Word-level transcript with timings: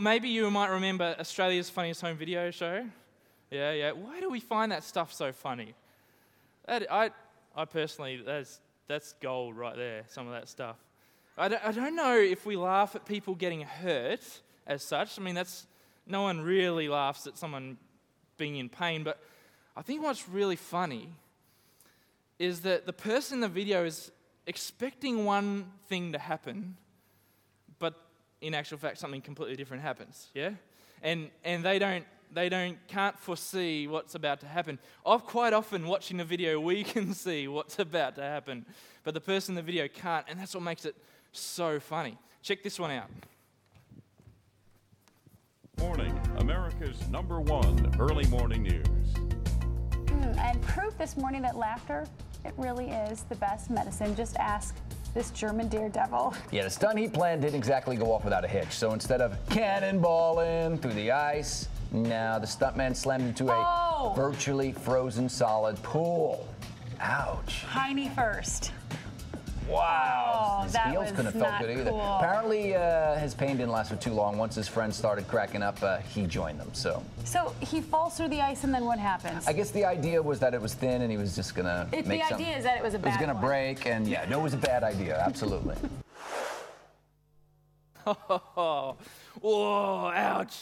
Maybe 0.00 0.28
you 0.28 0.48
might 0.48 0.68
remember 0.68 1.16
Australia's 1.18 1.68
Funniest 1.68 2.02
Home 2.02 2.16
Video 2.16 2.52
Show. 2.52 2.86
Yeah, 3.50 3.72
yeah. 3.72 3.90
Why 3.90 4.20
do 4.20 4.30
we 4.30 4.38
find 4.38 4.70
that 4.70 4.84
stuff 4.84 5.12
so 5.12 5.32
funny? 5.32 5.74
That, 6.68 6.86
I, 6.88 7.10
I 7.56 7.64
personally, 7.64 8.22
that's, 8.24 8.60
that's 8.86 9.14
gold 9.14 9.56
right 9.56 9.74
there, 9.74 10.04
some 10.06 10.28
of 10.28 10.32
that 10.34 10.48
stuff. 10.48 10.76
I 11.36 11.48
don't, 11.48 11.64
I 11.64 11.72
don't 11.72 11.96
know 11.96 12.16
if 12.16 12.46
we 12.46 12.54
laugh 12.54 12.94
at 12.94 13.06
people 13.06 13.34
getting 13.34 13.62
hurt 13.62 14.20
as 14.68 14.84
such. 14.84 15.18
I 15.18 15.22
mean, 15.22 15.34
that's, 15.34 15.66
no 16.06 16.22
one 16.22 16.42
really 16.42 16.88
laughs 16.88 17.26
at 17.26 17.36
someone 17.36 17.76
being 18.36 18.54
in 18.54 18.68
pain, 18.68 19.02
but 19.02 19.18
I 19.76 19.82
think 19.82 20.04
what's 20.04 20.28
really 20.28 20.54
funny 20.54 21.08
is 22.38 22.60
that 22.60 22.86
the 22.86 22.92
person 22.92 23.38
in 23.38 23.40
the 23.40 23.48
video 23.48 23.84
is 23.84 24.12
expecting 24.46 25.24
one 25.24 25.72
thing 25.88 26.12
to 26.12 26.20
happen, 26.20 26.76
in 28.40 28.54
actual 28.54 28.78
fact, 28.78 28.98
something 28.98 29.20
completely 29.20 29.56
different 29.56 29.82
happens. 29.82 30.28
Yeah? 30.34 30.50
And, 31.02 31.30
and 31.44 31.64
they 31.64 31.78
don't 31.78 32.04
they 32.32 32.48
don't 32.48 32.76
can't 32.88 33.18
foresee 33.18 33.86
what's 33.86 34.14
about 34.14 34.40
to 34.40 34.46
happen. 34.46 34.78
I've 35.06 35.24
quite 35.24 35.52
often 35.52 35.86
watching 35.86 36.20
a 36.20 36.24
video 36.24 36.60
we 36.60 36.84
can 36.94 37.14
see 37.14 37.48
what's 37.48 37.78
about 37.78 38.16
to 38.16 38.22
happen, 38.22 38.66
but 39.04 39.14
the 39.14 39.20
person 39.20 39.52
in 39.52 39.56
the 39.56 39.62
video 39.62 39.88
can't, 39.88 40.26
and 40.28 40.38
that's 40.38 40.54
what 40.54 40.62
makes 40.62 40.84
it 40.84 40.94
so 41.32 41.80
funny. 41.80 42.18
Check 42.42 42.62
this 42.62 42.78
one 42.78 42.90
out. 42.90 43.08
Morning, 45.80 46.20
America's 46.38 47.08
number 47.08 47.40
one 47.40 47.94
early 47.98 48.26
morning 48.26 48.62
news. 48.64 48.86
Hmm, 50.08 50.38
and 50.38 50.60
proof 50.62 50.98
this 50.98 51.16
morning 51.16 51.40
that 51.42 51.56
laughter, 51.56 52.04
it 52.44 52.52
really 52.56 52.90
is 52.90 53.22
the 53.22 53.36
best 53.36 53.70
medicine. 53.70 54.14
Just 54.16 54.36
ask 54.36 54.74
this 55.14 55.30
German 55.30 55.68
daredevil. 55.68 56.34
Yeah, 56.50 56.64
the 56.64 56.70
stunt 56.70 56.98
he 56.98 57.08
planned 57.08 57.42
didn't 57.42 57.56
exactly 57.56 57.96
go 57.96 58.12
off 58.12 58.24
without 58.24 58.44
a 58.44 58.48
hitch. 58.48 58.70
So 58.72 58.92
instead 58.92 59.20
of 59.20 59.36
cannonballing 59.46 60.80
through 60.80 60.92
the 60.94 61.10
ice, 61.12 61.68
now 61.90 62.38
the 62.38 62.46
stuntman 62.46 62.94
slammed 62.94 63.24
into 63.24 63.48
a 63.50 63.54
Oh. 64.00 64.12
virtually 64.14 64.72
frozen 64.72 65.28
solid 65.28 65.82
pool. 65.82 66.46
Ouch. 67.00 67.64
Heine 67.64 68.10
first. 68.10 68.72
Wow. 69.68 70.60
Oh, 70.60 70.62
his 70.64 70.76
heels 70.76 71.10
couldn't 71.10 71.26
have 71.26 71.34
felt 71.34 71.60
good 71.60 71.70
either. 71.78 71.90
cool. 71.90 72.16
Apparently, 72.16 72.74
uh, 72.74 73.16
his 73.18 73.34
pain 73.34 73.56
didn't 73.56 73.70
last 73.72 73.90
for 73.90 73.96
too 73.96 74.12
long. 74.12 74.38
Once 74.38 74.54
his 74.54 74.66
friends 74.68 74.96
started 74.96 75.28
cracking 75.28 75.62
up, 75.62 75.82
uh, 75.82 75.98
he 75.98 76.26
joined 76.26 76.58
them. 76.58 76.70
So 76.72 77.02
So 77.24 77.54
he 77.60 77.80
falls 77.80 78.16
through 78.16 78.28
the 78.28 78.40
ice, 78.40 78.64
and 78.64 78.72
then 78.74 78.84
what 78.84 78.98
happens? 78.98 79.46
I 79.46 79.52
guess 79.52 79.70
the 79.70 79.84
idea 79.84 80.22
was 80.22 80.40
that 80.40 80.54
it 80.54 80.60
was 80.60 80.74
thin 80.74 81.02
and 81.02 81.10
he 81.10 81.16
was 81.18 81.34
just 81.36 81.54
gonna 81.54 81.88
It- 81.92 82.06
make 82.06 82.22
the 82.22 82.28
some- 82.28 82.40
idea 82.40 82.56
is 82.56 82.64
that 82.64 82.78
it 82.78 82.82
was 82.82 82.94
a 82.94 82.98
Bad 82.98 83.08
It 83.08 83.10
was 83.12 83.20
gonna 83.20 83.34
one. 83.34 83.44
break, 83.44 83.86
and 83.86 84.06
yeah, 84.08 84.24
no, 84.28 84.40
it 84.40 84.42
was 84.42 84.54
a 84.54 84.58
bad 84.58 84.82
idea. 84.84 85.18
Absolutely. 85.26 85.76
Oh, 88.56 88.96
whoa, 89.40 90.10
ouch. 90.14 90.56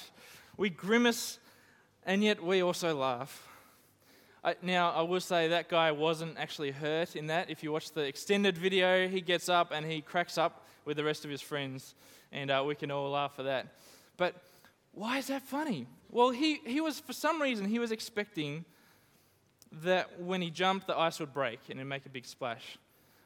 We 0.57 0.69
grimace, 0.71 1.39
and 2.05 2.25
yet 2.25 2.43
we 2.43 2.61
also 2.63 2.93
laugh. 2.97 3.46
I, 4.47 4.55
now, 4.63 4.93
I 4.93 5.03
will 5.03 5.19
say 5.19 5.49
that 5.49 5.69
guy 5.69 5.91
wasn't 5.91 6.39
actually 6.39 6.71
hurt 6.71 7.17
in 7.17 7.27
that. 7.27 7.51
If 7.51 7.65
you 7.65 7.73
watch 7.73 7.91
the 7.91 8.03
extended 8.03 8.57
video, 8.57 9.09
he 9.09 9.21
gets 9.21 9.49
up 9.49 9.73
and 9.73 9.85
he 9.85 10.01
cracks 10.01 10.39
up 10.39 10.65
with 10.85 10.97
the 10.97 11.03
rest 11.03 11.25
of 11.25 11.33
his 11.33 11.41
friends, 11.41 11.97
and 12.31 12.49
uh, 12.49 12.63
we 12.65 12.77
can 12.77 12.93
all 12.93 13.11
laugh 13.11 13.33
at 13.41 13.45
that. 13.47 13.67
But 14.17 14.37
why 14.93 15.19
is 15.19 15.27
that 15.27 15.43
funny? 15.43 15.89
Well, 16.13 16.31
he, 16.31 16.61
he 16.65 16.81
was, 16.81 17.01
for 17.01 17.13
some 17.13 17.43
reason, 17.43 17.67
he 17.67 17.81
was 17.81 17.91
expecting 17.91 18.65
that 19.83 20.21
when 20.21 20.41
he 20.41 20.51
jumped, 20.51 20.87
the 20.87 20.97
ice 20.97 21.19
would 21.19 21.35
break 21.35 21.59
and 21.69 21.81
it'd 21.81 21.89
make 21.89 22.07
a 22.07 22.09
big 22.09 22.25
splash. 22.25 22.79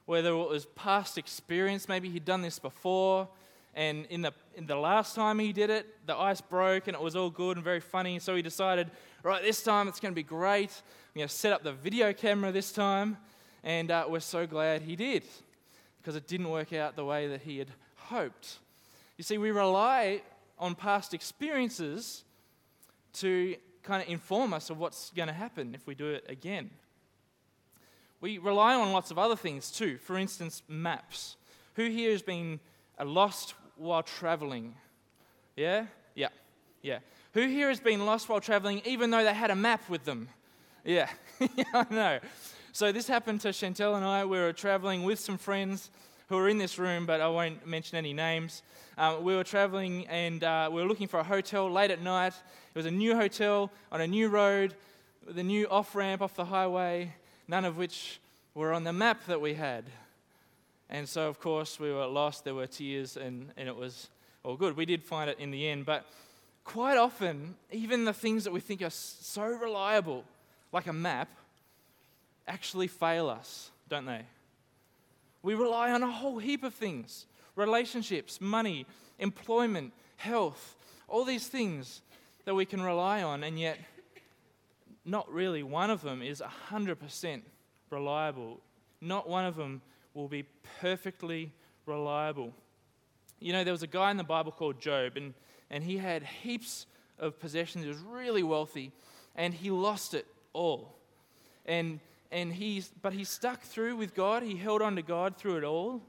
Whether 0.07 0.31
it 0.31 0.49
was 0.49 0.65
past 0.75 1.19
experience, 1.19 1.87
maybe 1.87 2.09
he'd 2.09 2.25
done 2.25 2.41
this 2.41 2.59
before, 2.59 3.29
and 3.75 4.07
in 4.07 4.23
the, 4.23 4.33
in 4.57 4.67
the 4.67 4.77
last 4.77 5.15
time 5.15 5.39
he 5.39 5.53
did 5.53 5.71
it, 5.71 5.87
the 6.07 6.17
ice 6.17 6.41
broke 6.41 6.89
and 6.89 6.95
it 6.95 7.01
was 7.01 7.15
all 7.15 7.31
good 7.31 7.57
and 7.57 7.65
very 7.65 7.81
funny. 7.81 8.19
So 8.19 8.35
he 8.35 8.43
decided, 8.43 8.91
right, 9.23 9.43
this 9.43 9.63
time 9.63 9.89
it's 9.89 10.01
going 10.01 10.13
to 10.13 10.17
be 10.17 10.25
great. 10.25 10.71
I'm 11.15 11.21
going 11.21 11.29
to 11.29 11.35
set 11.35 11.53
up 11.53 11.63
the 11.63 11.73
video 11.73 12.13
camera 12.13 12.51
this 12.51 12.73
time. 12.73 13.17
And 13.63 13.91
uh, 13.91 14.07
we're 14.09 14.21
so 14.21 14.47
glad 14.47 14.83
he 14.83 14.97
did 14.97 15.23
because 16.01 16.17
it 16.17 16.27
didn't 16.27 16.49
work 16.49 16.73
out 16.73 16.97
the 16.97 17.05
way 17.05 17.29
that 17.29 17.43
he 17.43 17.59
had 17.59 17.69
hoped. 17.97 18.59
You 19.17 19.25
see, 19.25 19.39
we 19.39 19.51
rely 19.51 20.23
on 20.59 20.75
past 20.75 21.15
experiences 21.15 22.25
to 23.15 23.57
kind 23.83 24.03
of 24.03 24.09
inform 24.09 24.53
us 24.53 24.71
of 24.71 24.79
what's 24.79 25.11
going 25.11 25.29
to 25.29 25.35
happen 25.35 25.75
if 25.75 25.87
we 25.87 25.95
do 25.95 26.09
it 26.09 26.25
again. 26.29 26.71
We 28.21 28.39
rely 28.39 28.75
on 28.75 28.93
lots 28.93 29.11
of 29.11 29.19
other 29.19 29.37
things 29.37 29.71
too. 29.71 29.99
For 29.99 30.17
instance, 30.17 30.63
maps. 30.69 31.37
Who 31.75 31.89
here 31.89 32.11
has 32.11 32.23
been 32.23 32.61
lost 33.05 33.55
while 33.77 34.03
traveling? 34.03 34.75
Yeah? 35.57 35.87
Yeah. 36.15 36.29
Yeah. 36.83 36.99
Who 37.35 37.47
here 37.47 37.69
has 37.69 37.81
been 37.81 38.05
lost 38.07 38.29
while 38.29 38.41
traveling 38.41 38.83
even 38.85 39.11
though 39.11 39.23
they 39.25 39.35
had 39.35 39.51
a 39.51 39.57
map 39.57 39.89
with 39.89 40.05
them? 40.05 40.29
Yeah. 40.85 41.09
yeah, 41.57 41.65
I 41.75 41.87
know. 41.91 42.19
So 42.73 42.93
this 42.93 43.07
happened 43.07 43.41
to 43.43 43.49
Chantel 43.49 43.97
and 43.97 44.05
I. 44.05 44.25
We 44.25 44.39
were 44.39 44.53
traveling 44.53 45.03
with 45.03 45.19
some 45.19 45.39
friends 45.39 45.91
who 46.29 46.37
are 46.39 46.49
in 46.49 46.59
this 46.59 46.79
room, 46.79 47.07
but 47.07 47.21
I 47.21 47.29
won't 47.29 47.67
mention 47.67 47.99
any 47.99 48.13
names. 48.13 48.63
Um, 48.97 49.25
we 49.25 49.35
were 49.35 49.45
traveling 49.45 50.07
and 50.07 50.45
uh, 50.45 50.69
we 50.73 50.81
were 50.81 50.89
looking 50.89 51.09
for 51.09 51.21
a 51.21 51.25
hotel 51.25 51.71
late 51.71 51.91
at 51.91 52.01
night. 52.01 52.33
It 52.75 52.79
was 52.79 52.87
a 52.87 52.91
new 52.91 53.17
hotel 53.17 53.71
on 53.91 54.01
a 54.01 54.07
new 54.07 54.29
road 54.29 54.75
with 55.27 55.39
a 55.39 55.43
new 55.43 55.67
off 55.69 55.95
ramp 55.95 56.23
off 56.23 56.35
the 56.35 56.45
highway, 56.45 57.15
none 57.49 57.65
of 57.65 57.77
which 57.77 58.21
were 58.55 58.73
on 58.73 58.85
the 58.85 58.93
map 58.93 59.27
that 59.27 59.41
we 59.41 59.55
had. 59.55 59.85
And 60.91 61.09
so, 61.09 61.29
of 61.29 61.39
course, 61.39 61.79
we 61.79 61.93
were 61.93 62.07
lost. 62.07 62.45
There 62.45 62.55
were 62.55 62.67
tears, 62.67 63.17
and, 63.17 63.53
and 63.57 63.69
it 63.69 63.77
was 63.77 64.09
all 64.43 64.57
good. 64.57 64.77
We 64.77 64.85
did 64.85 65.05
find 65.05 65.31
it 65.31 65.39
in 65.39 65.53
the 65.53 65.69
end. 65.69 65.87
But 65.87 66.05
quite 66.65 66.99
often, 66.99 67.55
even 67.71 68.05
the 68.05 68.13
things 68.13 68.43
that 68.43 68.53
we 68.53 68.59
think 68.59 68.83
are 68.83 68.91
so 68.91 69.45
reliable, 69.45 70.25
like 70.73 70.89
a 70.89 70.93
map, 70.93 71.29
actually 72.49 72.89
fail 72.89 73.29
us, 73.29 73.71
don't 73.89 74.05
they? 74.05 74.23
We 75.43 75.55
rely 75.55 75.93
on 75.93 76.03
a 76.03 76.11
whole 76.11 76.39
heap 76.39 76.65
of 76.65 76.75
things 76.75 77.27
relationships, 77.55 78.41
money, 78.41 78.87
employment, 79.19 79.93
health, 80.17 80.77
all 81.09 81.25
these 81.25 81.47
things 81.47 82.01
that 82.47 82.55
we 82.55 82.65
can 82.65 82.81
rely 82.81 83.23
on, 83.23 83.45
and 83.45 83.59
yet 83.59 83.79
not 85.05 85.31
really 85.33 85.63
one 85.63 85.91
of 85.91 86.03
them 86.03 86.23
is 86.23 86.43
100% 86.71 87.43
reliable. 87.91 88.61
Not 89.01 89.29
one 89.29 89.45
of 89.45 89.57
them 89.57 89.83
will 90.15 90.29
be 90.29 90.45
perfectly 90.81 91.53
reliable. 91.87 92.53
You 93.39 93.53
know, 93.53 93.65
there 93.65 93.73
was 93.73 93.83
a 93.83 93.89
guy 93.89 94.11
in 94.11 94.17
the 94.17 94.25
Bible 94.25 94.53
called 94.53 94.81
Job, 94.81 95.17
and, 95.17 95.35
and 95.71 95.83
he 95.83 95.99
had 95.99 96.23
heaps 96.23 96.87
of 97.19 97.39
possessions. 97.39 97.85
He 97.85 97.89
was 97.89 97.99
really 97.99 98.43
wealthy, 98.43 98.93
and 99.37 99.55
he 99.55 99.71
lost 99.71 100.15
it 100.15 100.27
all. 100.53 100.97
And, 101.67 102.01
and 102.31 102.53
he's, 102.53 102.91
but 103.03 103.13
he 103.13 103.25
stuck 103.25 103.63
through 103.63 103.97
with 103.97 104.15
God. 104.15 104.43
He 104.43 104.57
held 104.57 104.83
on 104.83 104.97
to 104.97 105.03
God 105.03 105.37
through 105.37 105.59
it 105.59 105.65
all. 105.65 106.03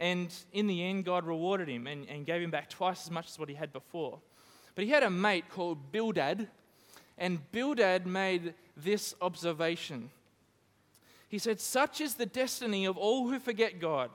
And 0.00 0.34
in 0.52 0.66
the 0.66 0.82
end, 0.84 1.04
God 1.04 1.24
rewarded 1.24 1.68
him 1.68 1.86
and, 1.86 2.08
and 2.08 2.26
gave 2.26 2.42
him 2.42 2.50
back 2.50 2.68
twice 2.68 3.04
as 3.04 3.10
much 3.10 3.28
as 3.28 3.38
what 3.38 3.48
he 3.48 3.54
had 3.54 3.72
before. 3.72 4.18
But 4.74 4.84
he 4.84 4.90
had 4.90 5.02
a 5.02 5.10
mate 5.10 5.44
called 5.50 5.92
Bildad, 5.92 6.48
and 7.18 7.52
Bildad 7.52 8.06
made 8.06 8.54
this 8.76 9.14
observation. 9.20 10.10
He 11.32 11.38
said, 11.38 11.60
Such 11.60 12.02
is 12.02 12.16
the 12.16 12.26
destiny 12.26 12.84
of 12.84 12.98
all 12.98 13.26
who 13.26 13.40
forget 13.40 13.80
God. 13.80 14.10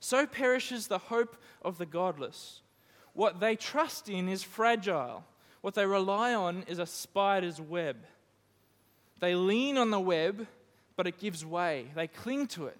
So 0.00 0.26
perishes 0.26 0.86
the 0.86 0.98
hope 0.98 1.34
of 1.62 1.78
the 1.78 1.86
godless. 1.86 2.60
What 3.14 3.40
they 3.40 3.56
trust 3.56 4.10
in 4.10 4.28
is 4.28 4.42
fragile. 4.42 5.24
What 5.62 5.72
they 5.72 5.86
rely 5.86 6.34
on 6.34 6.64
is 6.68 6.78
a 6.78 6.84
spider's 6.84 7.58
web. 7.58 7.96
They 9.18 9.34
lean 9.34 9.78
on 9.78 9.90
the 9.90 9.98
web, 9.98 10.46
but 10.94 11.06
it 11.06 11.18
gives 11.18 11.42
way. 11.42 11.86
They 11.94 12.06
cling 12.06 12.48
to 12.48 12.66
it, 12.66 12.78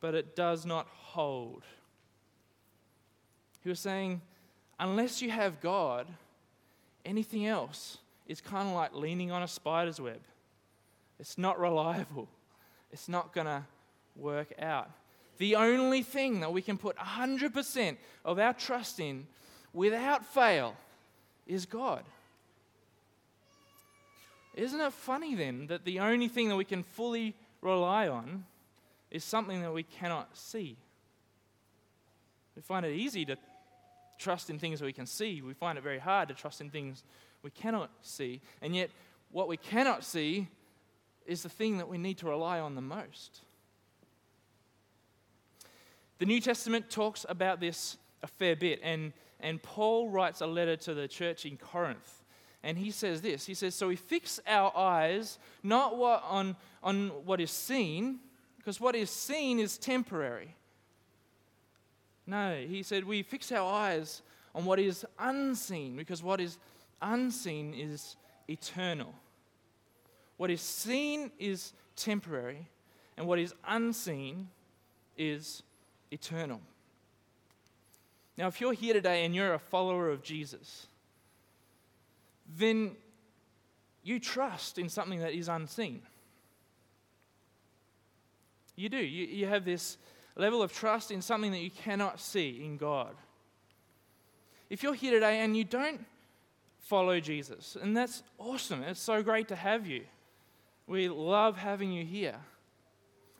but 0.00 0.14
it 0.14 0.34
does 0.34 0.64
not 0.64 0.86
hold. 0.88 1.64
He 3.62 3.68
was 3.68 3.78
saying, 3.78 4.22
unless 4.80 5.20
you 5.20 5.30
have 5.30 5.60
God, 5.60 6.06
anything 7.04 7.44
else 7.44 7.98
is 8.26 8.40
kind 8.40 8.66
of 8.66 8.74
like 8.74 8.94
leaning 8.94 9.30
on 9.32 9.42
a 9.42 9.48
spider's 9.48 10.00
web. 10.00 10.22
It's 11.20 11.36
not 11.36 11.60
reliable, 11.60 12.30
it's 12.96 13.10
not 13.10 13.34
going 13.34 13.46
to 13.46 13.62
work 14.16 14.54
out. 14.58 14.90
The 15.36 15.56
only 15.56 16.02
thing 16.02 16.40
that 16.40 16.50
we 16.50 16.62
can 16.62 16.78
put 16.78 16.96
100% 16.96 17.96
of 18.24 18.38
our 18.38 18.54
trust 18.54 19.00
in 19.00 19.26
without 19.74 20.24
fail 20.24 20.74
is 21.46 21.66
God. 21.66 22.04
Isn't 24.54 24.80
it 24.80 24.94
funny 24.94 25.34
then 25.34 25.66
that 25.66 25.84
the 25.84 26.00
only 26.00 26.28
thing 26.28 26.48
that 26.48 26.56
we 26.56 26.64
can 26.64 26.82
fully 26.82 27.34
rely 27.60 28.08
on 28.08 28.46
is 29.10 29.22
something 29.24 29.60
that 29.60 29.74
we 29.74 29.82
cannot 29.82 30.34
see? 30.34 30.78
We 32.56 32.62
find 32.62 32.86
it 32.86 32.94
easy 32.94 33.26
to 33.26 33.36
trust 34.18 34.48
in 34.48 34.58
things 34.58 34.80
that 34.80 34.86
we 34.86 34.94
can 34.94 35.04
see. 35.04 35.42
We 35.42 35.52
find 35.52 35.76
it 35.76 35.84
very 35.84 35.98
hard 35.98 36.28
to 36.28 36.34
trust 36.34 36.62
in 36.62 36.70
things 36.70 37.04
we 37.42 37.50
cannot 37.50 37.90
see. 38.00 38.40
And 38.62 38.74
yet, 38.74 38.88
what 39.32 39.48
we 39.48 39.58
cannot 39.58 40.02
see 40.02 40.48
is 41.26 41.42
the 41.42 41.48
thing 41.48 41.78
that 41.78 41.88
we 41.88 41.98
need 41.98 42.18
to 42.18 42.26
rely 42.26 42.60
on 42.60 42.74
the 42.74 42.80
most. 42.80 43.40
The 46.18 46.26
New 46.26 46.40
Testament 46.40 46.88
talks 46.90 47.26
about 47.28 47.60
this 47.60 47.98
a 48.22 48.26
fair 48.26 48.56
bit, 48.56 48.80
and, 48.82 49.12
and 49.40 49.62
Paul 49.62 50.08
writes 50.08 50.40
a 50.40 50.46
letter 50.46 50.76
to 50.76 50.94
the 50.94 51.06
church 51.06 51.44
in 51.44 51.56
Corinth. 51.56 52.24
And 52.62 52.78
he 52.78 52.90
says 52.90 53.20
this 53.20 53.46
He 53.46 53.54
says, 53.54 53.74
So 53.74 53.88
we 53.88 53.96
fix 53.96 54.40
our 54.46 54.76
eyes 54.76 55.38
not 55.62 55.96
what 55.96 56.24
on, 56.28 56.56
on 56.82 57.08
what 57.24 57.40
is 57.40 57.50
seen, 57.50 58.18
because 58.58 58.80
what 58.80 58.96
is 58.96 59.10
seen 59.10 59.60
is 59.60 59.78
temporary. 59.78 60.54
No, 62.26 62.56
he 62.56 62.82
said, 62.82 63.04
We 63.04 63.22
fix 63.22 63.52
our 63.52 63.72
eyes 63.72 64.22
on 64.54 64.64
what 64.64 64.80
is 64.80 65.04
unseen, 65.18 65.96
because 65.96 66.22
what 66.22 66.40
is 66.40 66.58
unseen 67.00 67.74
is 67.74 68.16
eternal. 68.48 69.14
What 70.36 70.50
is 70.50 70.60
seen 70.60 71.30
is 71.38 71.72
temporary, 71.96 72.68
and 73.16 73.26
what 73.26 73.38
is 73.38 73.54
unseen 73.66 74.48
is 75.16 75.62
eternal. 76.10 76.60
Now, 78.36 78.48
if 78.48 78.60
you're 78.60 78.74
here 78.74 78.92
today 78.92 79.24
and 79.24 79.34
you're 79.34 79.54
a 79.54 79.58
follower 79.58 80.10
of 80.10 80.22
Jesus, 80.22 80.88
then 82.58 82.96
you 84.02 84.20
trust 84.20 84.78
in 84.78 84.88
something 84.88 85.20
that 85.20 85.32
is 85.32 85.48
unseen. 85.48 86.02
You 88.76 88.90
do. 88.90 88.98
You, 88.98 89.26
you 89.26 89.46
have 89.46 89.64
this 89.64 89.96
level 90.36 90.62
of 90.62 90.72
trust 90.72 91.10
in 91.10 91.22
something 91.22 91.50
that 91.50 91.60
you 91.60 91.70
cannot 91.70 92.20
see 92.20 92.60
in 92.62 92.76
God. 92.76 93.14
If 94.68 94.82
you're 94.82 94.94
here 94.94 95.12
today 95.12 95.40
and 95.40 95.56
you 95.56 95.64
don't 95.64 96.04
follow 96.78 97.20
Jesus, 97.20 97.76
and 97.80 97.96
that's 97.96 98.22
awesome, 98.38 98.82
it's 98.82 99.00
so 99.00 99.22
great 99.22 99.48
to 99.48 99.56
have 99.56 99.86
you. 99.86 100.02
We 100.86 101.08
love 101.08 101.56
having 101.56 101.92
you 101.92 102.04
here. 102.04 102.36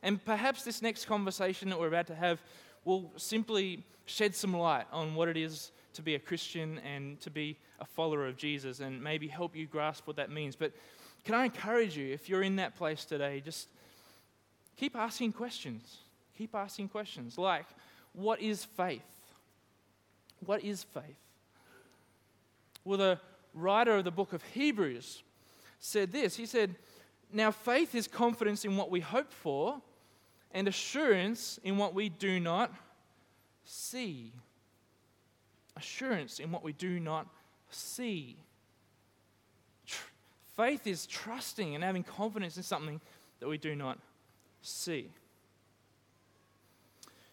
And 0.03 0.25
perhaps 0.25 0.63
this 0.63 0.83
next 0.83 1.07
conversation 1.07 1.69
that 1.71 1.79
we're 1.79 1.89
about 1.89 2.09
to 2.09 2.15
have 2.15 2.41
will 2.85 3.13
simply 3.17 3.85
shed 4.05 4.35
some 4.35 4.57
light 4.57 4.87
on 4.93 5.15
what 5.15 5.29
it 5.29 5.37
is 5.37 5.73
to 5.95 6.03
be 6.03 6.15
a 6.15 6.19
Christian 6.19 6.79
and 6.79 7.21
to 7.21 7.31
be 7.31 7.57
a 7.81 7.85
follower 7.85 8.27
of 8.27 8.37
Jesus 8.37 8.81
and 8.81 9.03
maybe 9.03 9.27
help 9.27 9.57
you 9.57 9.67
grasp 9.67 10.07
what 10.07 10.17
that 10.17 10.31
means. 10.31 10.57
But 10.57 10.73
can 11.25 11.35
I 11.35 11.45
encourage 11.45 11.97
you, 11.97 12.13
if 12.13 12.29
you're 12.29 12.43
in 12.43 12.57
that 12.57 12.77
place 12.77 13.05
today, 13.05 13.41
just 13.45 13.69
keep 14.77 14.95
asking 14.95 15.33
questions. 15.33 15.99
Keep 16.37 16.55
asking 16.55 16.89
questions 16.89 17.39
like, 17.39 17.67
what 18.13 18.41
is 18.41 18.65
faith? 18.65 19.03
What 20.45 20.63
is 20.63 20.83
faith? 20.83 21.03
Well, 22.85 22.99
the 22.99 23.21
writer 23.55 23.97
of 23.97 24.05
the 24.05 24.11
book 24.11 24.33
of 24.33 24.43
Hebrews 24.55 25.23
said 25.79 26.13
this. 26.13 26.37
He 26.37 26.47
said, 26.47 26.77
Now 27.33 27.51
faith 27.51 27.95
is 27.95 28.09
confidence 28.09 28.65
in 28.65 28.77
what 28.77 28.91
we 28.91 29.01
hope 29.01 29.33
for 29.33 29.81
and 30.53 30.69
assurance 30.69 31.59
in 31.65 31.77
what 31.77 31.95
we 31.95 32.09
do 32.09 32.41
not 32.41 32.73
see. 33.65 34.33
Assurance 35.77 36.39
in 36.39 36.51
what 36.51 36.63
we 36.63 36.73
do 36.73 36.99
not 36.99 37.27
see. 37.71 38.37
Tr- 39.87 40.11
faith 40.57 40.87
is 40.87 41.07
trusting 41.07 41.75
and 41.75 41.85
having 41.85 42.03
confidence 42.03 42.57
in 42.57 42.63
something 42.63 43.01
that 43.41 43.49
we 43.49 43.59
do 43.59 43.75
not 43.75 43.99
see. 44.63 45.11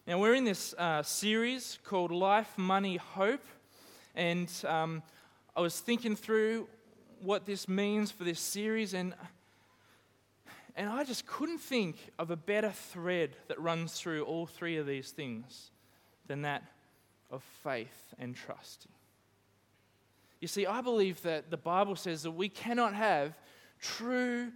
Now, 0.06 0.18
we're 0.18 0.34
in 0.34 0.44
this 0.44 0.74
uh, 0.76 1.02
series 1.02 1.78
called 1.82 2.12
Life, 2.12 2.58
Money, 2.58 2.96
Hope, 2.96 3.44
and 4.14 4.50
um, 4.68 5.02
I 5.56 5.62
was 5.62 5.80
thinking 5.80 6.14
through 6.14 6.68
what 7.22 7.46
this 7.46 7.66
means 7.68 8.10
for 8.10 8.24
this 8.24 8.38
series, 8.38 8.92
and, 8.92 9.14
and 10.76 10.88
I 10.88 11.04
just 11.04 11.26
couldn't 11.26 11.58
think 11.58 11.96
of 12.18 12.30
a 12.30 12.36
better 12.36 12.70
thread 12.70 13.36
that 13.48 13.60
runs 13.60 13.92
through 13.92 14.24
all 14.24 14.46
three 14.46 14.76
of 14.76 14.86
these 14.86 15.10
things 15.10 15.70
than 16.26 16.42
that 16.42 16.64
of 17.30 17.42
faith 17.62 18.14
and 18.18 18.34
trust. 18.34 18.86
You 20.40 20.48
see, 20.48 20.66
I 20.66 20.80
believe 20.80 21.22
that 21.22 21.50
the 21.50 21.56
Bible 21.56 21.96
says 21.96 22.22
that 22.24 22.32
we 22.32 22.48
cannot 22.48 22.94
have 22.94 23.34
true, 23.80 24.52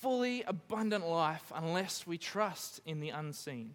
fully 0.00 0.42
abundant 0.42 1.06
life 1.06 1.52
unless 1.54 2.06
we 2.06 2.18
trust 2.18 2.80
in 2.86 3.00
the 3.00 3.10
unseen. 3.10 3.74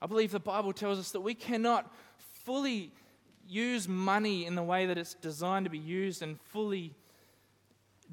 I 0.00 0.06
believe 0.06 0.30
the 0.30 0.40
Bible 0.40 0.72
tells 0.72 0.98
us 0.98 1.10
that 1.12 1.20
we 1.20 1.34
cannot 1.34 1.92
fully 2.44 2.92
use 3.46 3.88
money 3.88 4.46
in 4.46 4.54
the 4.54 4.62
way 4.62 4.86
that 4.86 4.98
it's 4.98 5.14
designed 5.14 5.64
to 5.66 5.70
be 5.70 5.78
used 5.78 6.22
and 6.22 6.40
fully 6.40 6.94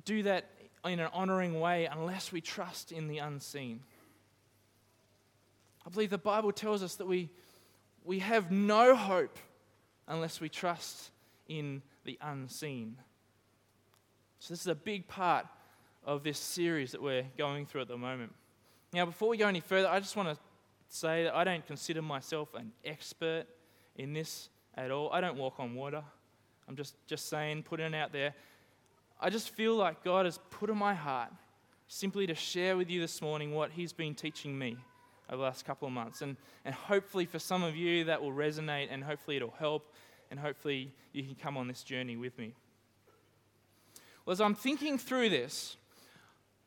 do 0.03 0.23
that 0.23 0.49
in 0.85 0.99
an 0.99 1.09
honoring 1.13 1.59
way 1.59 1.87
unless 1.91 2.31
we 2.31 2.41
trust 2.41 2.91
in 2.91 3.07
the 3.07 3.17
unseen. 3.19 3.81
I 5.85 5.89
believe 5.89 6.09
the 6.09 6.17
Bible 6.17 6.51
tells 6.51 6.81
us 6.81 6.95
that 6.95 7.07
we, 7.07 7.29
we 8.03 8.19
have 8.19 8.51
no 8.51 8.95
hope 8.95 9.37
unless 10.07 10.41
we 10.41 10.49
trust 10.49 11.11
in 11.47 11.81
the 12.05 12.17
unseen. 12.21 12.97
So, 14.39 14.53
this 14.53 14.61
is 14.61 14.67
a 14.67 14.75
big 14.75 15.07
part 15.07 15.47
of 16.05 16.23
this 16.23 16.37
series 16.37 16.91
that 16.91 17.01
we're 17.01 17.25
going 17.37 17.65
through 17.65 17.81
at 17.81 17.87
the 17.87 17.97
moment. 17.97 18.33
Now, 18.93 19.05
before 19.05 19.29
we 19.29 19.37
go 19.37 19.47
any 19.47 19.59
further, 19.59 19.87
I 19.87 19.99
just 19.99 20.15
want 20.15 20.29
to 20.29 20.37
say 20.89 21.23
that 21.23 21.35
I 21.35 21.43
don't 21.43 21.65
consider 21.65 22.01
myself 22.01 22.53
an 22.53 22.71
expert 22.83 23.45
in 23.95 24.13
this 24.13 24.49
at 24.75 24.91
all. 24.91 25.11
I 25.11 25.21
don't 25.21 25.37
walk 25.37 25.59
on 25.59 25.75
water. 25.75 26.03
I'm 26.67 26.75
just, 26.75 26.95
just 27.07 27.29
saying, 27.29 27.63
putting 27.63 27.93
it 27.93 27.95
out 27.95 28.11
there. 28.11 28.33
I 29.19 29.29
just 29.29 29.49
feel 29.49 29.75
like 29.75 30.03
God 30.03 30.25
has 30.25 30.39
put 30.49 30.69
in 30.69 30.77
my 30.77 30.93
heart 30.93 31.31
simply 31.87 32.27
to 32.27 32.35
share 32.35 32.75
with 32.75 32.89
you 32.89 32.99
this 32.99 33.21
morning 33.21 33.53
what 33.53 33.71
He's 33.71 33.93
been 33.93 34.15
teaching 34.15 34.57
me 34.57 34.77
over 35.29 35.37
the 35.37 35.43
last 35.43 35.65
couple 35.65 35.87
of 35.87 35.93
months. 35.93 36.21
And, 36.21 36.35
and 36.65 36.75
hopefully, 36.75 37.25
for 37.25 37.39
some 37.39 37.63
of 37.63 37.75
you, 37.75 38.05
that 38.05 38.21
will 38.21 38.33
resonate 38.33 38.87
and 38.91 39.03
hopefully 39.03 39.37
it'll 39.37 39.53
help. 39.57 39.93
And 40.31 40.39
hopefully, 40.39 40.91
you 41.13 41.23
can 41.23 41.35
come 41.35 41.55
on 41.55 41.67
this 41.67 41.83
journey 41.83 42.17
with 42.17 42.37
me. 42.37 42.53
Well, 44.25 44.31
as 44.33 44.41
I'm 44.41 44.55
thinking 44.55 44.97
through 44.97 45.29
this, 45.29 45.77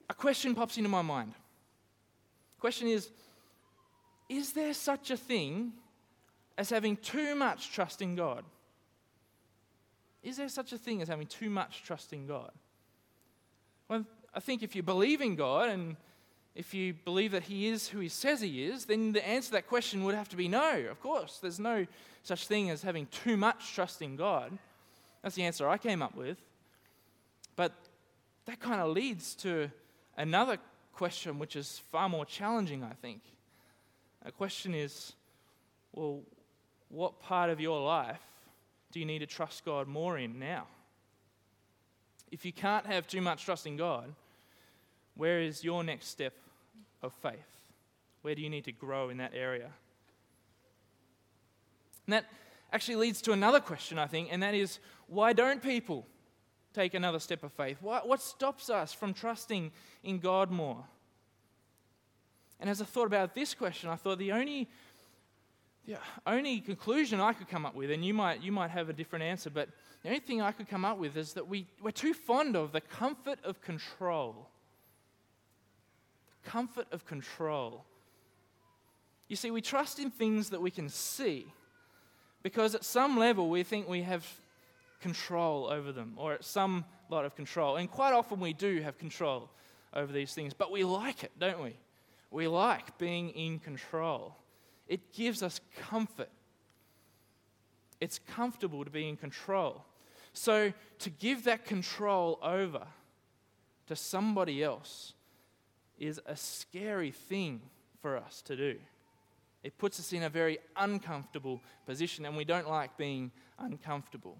a 0.09 0.15
question 0.15 0.55
pops 0.55 0.77
into 0.77 0.89
my 0.89 1.03
mind. 1.03 1.33
The 2.56 2.61
question 2.61 2.89
is 2.89 3.11
is 4.29 4.53
there 4.53 4.75
such 4.75 5.11
a 5.11 5.17
thing 5.17 5.73
as 6.56 6.71
having 6.71 6.97
too 6.97 7.35
much 7.35 7.73
trust 7.73 8.03
in 8.03 8.15
God? 8.15 8.45
Is 10.23 10.37
there 10.37 10.49
such 10.49 10.73
a 10.73 10.79
thing 10.79 11.00
as 11.00 11.09
having 11.09 11.26
too 11.26 11.50
much 11.50 11.82
trust 11.82 12.12
in 12.12 12.26
God? 12.26 12.50
Well, 13.88 14.05
I 14.35 14.41
think 14.41 14.62
if 14.62 14.75
you 14.76 14.82
believe 14.82 15.20
in 15.20 15.37
God 15.37 15.69
and 15.69 15.97
if 16.55 16.75
you 16.75 16.93
believe 16.93 17.32
that 17.32 17.44
He 17.44 17.69
is 17.69 17.88
who 17.88 18.00
He 18.00 18.09
says 18.09 18.41
He 18.41 18.65
is, 18.65 18.85
then 18.85 19.12
the 19.12 19.26
answer 19.26 19.49
to 19.49 19.53
that 19.53 19.69
question 19.69 20.05
would 20.05 20.15
have 20.15 20.29
to 20.31 20.37
be 20.37 20.49
no, 20.49 20.87
of 20.91 21.00
course. 21.00 21.38
There's 21.41 21.61
no 21.61 21.87
such 22.23 22.47
thing 22.47 22.70
as 22.70 22.82
having 22.82 23.06
too 23.06 23.37
much 23.37 23.75
trust 23.75 24.03
in 24.03 24.17
God. 24.17 24.56
That's 25.23 25.35
the 25.35 25.44
answer 25.44 25.69
I 25.69 25.79
came 25.79 26.03
up 26.03 26.15
with. 26.15 26.38
But 27.57 27.73
that 28.47 28.61
kind 28.61 28.81
of 28.81 28.90
leads 28.90 29.35
to 29.37 29.71
another 30.16 30.59
question, 30.93 31.38
which 31.38 31.57
is 31.57 31.81
far 31.90 32.09
more 32.09 32.25
challenging, 32.25 32.83
I 32.83 32.93
think. 33.00 33.23
The 34.25 34.33
question 34.33 34.75
is 34.75 35.12
well, 35.93 36.23
what 36.88 37.21
part 37.21 37.50
of 37.50 37.61
your 37.61 37.81
life 37.81 38.21
do 38.92 39.00
you 39.00 39.07
need 39.07 39.21
to 39.21 39.26
trust 39.26 39.64
God 39.64 39.88
more 39.88 40.18
in 40.18 40.38
now? 40.38 40.66
If 42.30 42.45
you 42.45 42.52
can't 42.52 42.87
have 42.87 43.07
too 43.07 43.21
much 43.21 43.45
trust 43.45 43.66
in 43.66 43.76
God, 43.76 44.14
where 45.14 45.40
is 45.40 45.64
your 45.64 45.83
next 45.83 46.09
step 46.09 46.35
of 47.02 47.12
faith? 47.12 47.35
Where 48.23 48.35
do 48.35 48.42
you 48.42 48.50
need 48.50 48.64
to 48.64 48.73
grow 48.73 49.09
in 49.09 49.18
that 49.18 49.33
area? 49.35 49.71
And 52.07 52.12
that 52.12 52.26
actually 52.73 52.97
leads 52.97 53.21
to 53.23 53.33
another 53.33 53.61
question, 53.61 53.99
I 53.99 54.07
think, 54.07 54.28
and 54.30 54.42
that 54.42 54.54
is 54.54 54.78
why 55.07 55.33
don't 55.33 55.62
people 55.62 56.07
take 56.75 56.95
another 56.95 57.18
step 57.18 57.42
of 57.42 57.52
faith? 57.52 57.78
What, 57.80 58.23
stops 58.23 58.71
us 58.71 58.92
from 58.92 59.14
trusting 59.14 59.73
in 60.02 60.18
God 60.18 60.50
more? 60.50 60.85
And 62.61 62.68
as 62.68 62.83
I 62.83 62.85
thought 62.85 63.07
about 63.07 63.35
this 63.35 63.54
question, 63.54 63.88
I 63.88 63.97
thought 63.97 64.18
the 64.18 64.33
only, 64.33 64.68
the 65.88 65.99
only 66.26 66.61
conclusion 66.61 67.18
I 67.18 67.33
could 67.33 67.49
come 67.49 67.64
up 67.64 67.75
with, 67.75 67.90
and 67.90 68.04
you 68.04 68.12
might, 68.12 68.42
you 68.42 68.52
might 68.52 68.71
have 68.71 68.90
a 68.90 68.92
different 68.92 69.25
answer, 69.25 69.49
but 69.49 69.71
the 70.02 70.11
only 70.11 70.21
thing 70.21 70.42
I 70.42 70.52
could 70.52 70.68
come 70.68 70.85
up 70.85 70.99
with 70.99 71.16
is 71.16 71.33
that 71.33 71.49
we, 71.49 71.66
we're 71.83 71.90
too 71.92 72.12
fond 72.12 72.57
of 72.57 72.73
the 72.73 72.83
comfort 72.83 73.38
of 73.42 73.62
control. 73.62 74.50
The 76.45 76.50
comfort 76.50 76.87
of 76.92 77.07
control. 77.07 77.87
You 79.28 79.37
see, 79.37 79.50
we 79.50 79.62
trust 79.62 79.99
in 79.99 80.11
things 80.11 80.50
that 80.50 80.61
we 80.61 80.71
can 80.71 80.90
see 80.90 81.47
because 82.42 82.75
at 82.75 82.85
some 82.85 83.16
level 83.16 83.49
we 83.49 83.62
think 83.62 83.88
we 83.88 84.02
have 84.02 84.26
control 85.00 85.68
over 85.68 85.90
them, 85.90 86.12
or 86.16 86.35
at 86.35 86.45
some 86.45 86.85
lot 87.09 87.25
of 87.25 87.35
control. 87.35 87.76
And 87.76 87.90
quite 87.90 88.12
often 88.12 88.40
we 88.40 88.52
do 88.52 88.83
have 88.83 88.99
control 88.99 89.49
over 89.95 90.12
these 90.12 90.35
things, 90.35 90.52
but 90.52 90.71
we 90.71 90.85
like 90.85 91.25
it, 91.25 91.33
don't 91.38 91.62
we? 91.62 91.76
We 92.30 92.47
like 92.47 92.99
being 92.99 93.30
in 93.30 93.59
control. 93.59 94.37
It 94.88 95.12
gives 95.12 95.42
us 95.42 95.61
comfort. 95.88 96.30
It's 98.00 98.18
comfortable 98.18 98.85
to 98.85 98.90
be 98.90 99.09
in 99.09 99.16
control. 99.16 99.85
So, 100.33 100.73
to 101.00 101.11
give 101.11 101.45
that 101.45 101.64
control 101.64 102.38
over 102.42 102.87
to 103.87 103.97
somebody 103.97 104.62
else 104.62 105.14
is 105.99 106.21
a 106.26 106.37
scary 106.37 107.11
thing 107.11 107.61
for 108.00 108.16
us 108.16 108.42
to 108.42 108.57
do. 108.57 108.76
It 109.64 109.76
puts 109.78 109.99
us 109.99 110.12
in 110.12 110.23
a 110.23 110.28
very 110.28 110.59
uncomfortable 110.76 111.61
position, 111.87 112.25
and 112.25 112.37
we 112.37 112.45
don't 112.45 112.68
like 112.68 112.97
being 112.97 113.33
uncomfortable. 113.59 114.38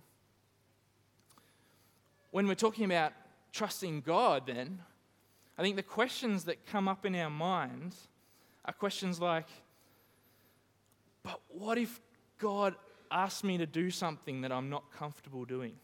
When 2.31 2.47
we're 2.47 2.55
talking 2.55 2.85
about 2.85 3.12
trusting 3.52 4.02
God, 4.02 4.47
then, 4.47 4.81
I 5.57 5.62
think 5.62 5.76
the 5.76 5.83
questions 5.83 6.45
that 6.45 6.67
come 6.67 6.87
up 6.87 7.05
in 7.05 7.17
our 7.17 7.31
minds 7.31 8.09
are 8.64 8.73
questions 8.73 9.21
like, 9.21 9.49
but 11.29 11.43
what 11.49 11.77
if 11.77 12.01
God 12.39 12.75
asked 13.11 13.45
me 13.45 13.59
to 13.59 13.67
do 13.67 13.91
something 13.91 14.41
that 14.41 14.51
I'm 14.51 14.71
not 14.71 14.91
comfortable 14.91 15.45
doing? 15.45 15.75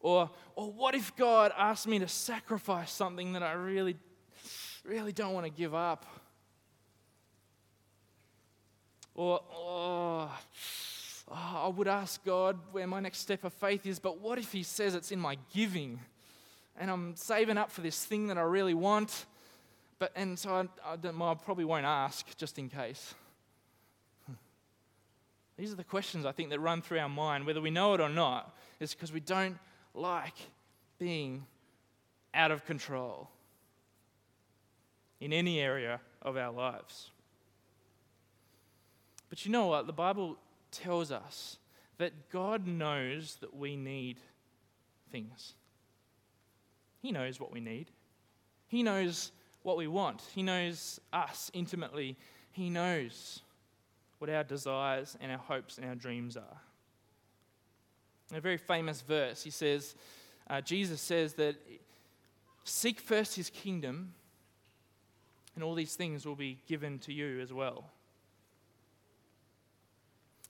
Or, 0.00 0.30
or 0.54 0.72
what 0.72 0.94
if 0.94 1.14
God 1.14 1.52
asked 1.58 1.86
me 1.86 1.98
to 1.98 2.08
sacrifice 2.08 2.90
something 2.90 3.34
that 3.34 3.42
I 3.42 3.52
really, 3.52 3.96
really 4.82 5.12
don't 5.12 5.34
want 5.34 5.44
to 5.44 5.52
give 5.52 5.74
up? 5.74 6.06
Or, 9.14 9.40
oh, 9.52 10.30
oh, 11.30 11.60
I 11.64 11.68
would 11.68 11.88
ask 11.88 12.24
God 12.24 12.58
where 12.72 12.86
my 12.86 13.00
next 13.00 13.18
step 13.18 13.44
of 13.44 13.52
faith 13.52 13.84
is, 13.84 13.98
but 13.98 14.22
what 14.22 14.38
if 14.38 14.52
He 14.52 14.62
says 14.62 14.94
it's 14.94 15.12
in 15.12 15.18
my 15.18 15.36
giving? 15.52 16.00
And 16.78 16.90
I'm 16.90 17.14
saving 17.14 17.58
up 17.58 17.70
for 17.70 17.82
this 17.82 18.06
thing 18.06 18.28
that 18.28 18.38
I 18.38 18.42
really 18.42 18.74
want, 18.74 19.26
but, 19.98 20.12
and 20.14 20.38
so 20.38 20.50
I, 20.50 20.92
I, 20.92 20.94
I 20.94 21.34
probably 21.34 21.64
won't 21.64 21.86
ask 21.86 22.36
just 22.36 22.58
in 22.58 22.68
case. 22.68 23.14
These 25.58 25.72
are 25.72 25.76
the 25.76 25.84
questions 25.84 26.26
I 26.26 26.32
think 26.32 26.50
that 26.50 26.60
run 26.60 26.82
through 26.82 26.98
our 26.98 27.08
mind, 27.08 27.46
whether 27.46 27.60
we 27.60 27.70
know 27.70 27.94
it 27.94 28.00
or 28.00 28.08
not, 28.08 28.54
is 28.80 28.94
because 28.94 29.12
we 29.12 29.20
don't 29.20 29.58
like 29.94 30.34
being 30.98 31.46
out 32.34 32.50
of 32.50 32.64
control 32.66 33.30
in 35.20 35.32
any 35.32 35.60
area 35.60 36.00
of 36.20 36.36
our 36.36 36.52
lives. 36.52 37.10
But 39.30 39.44
you 39.44 39.50
know 39.52 39.66
what? 39.66 39.86
The 39.86 39.92
Bible 39.92 40.36
tells 40.70 41.10
us 41.10 41.58
that 41.98 42.30
God 42.30 42.66
knows 42.66 43.36
that 43.40 43.56
we 43.56 43.76
need 43.76 44.18
things. 45.10 45.54
He 47.00 47.12
knows 47.12 47.40
what 47.40 47.52
we 47.52 47.60
need. 47.60 47.90
He 48.68 48.82
knows 48.82 49.32
what 49.66 49.76
we 49.76 49.88
want. 49.88 50.22
He 50.32 50.44
knows 50.44 51.00
us 51.12 51.50
intimately. 51.52 52.16
He 52.52 52.70
knows 52.70 53.42
what 54.18 54.30
our 54.30 54.44
desires 54.44 55.18
and 55.20 55.32
our 55.32 55.38
hopes 55.38 55.76
and 55.76 55.84
our 55.84 55.96
dreams 55.96 56.36
are 56.36 56.60
In 58.30 58.36
a 58.36 58.40
very 58.40 58.58
famous 58.58 59.00
verse. 59.00 59.42
He 59.42 59.50
says, 59.50 59.96
uh, 60.48 60.60
Jesus 60.60 61.00
says 61.00 61.34
that 61.34 61.56
seek 62.62 63.00
first 63.00 63.34
his 63.34 63.50
kingdom, 63.50 64.14
and 65.56 65.64
all 65.64 65.74
these 65.74 65.96
things 65.96 66.24
will 66.24 66.36
be 66.36 66.60
given 66.68 67.00
to 67.00 67.12
you 67.12 67.40
as 67.40 67.52
well. 67.52 67.90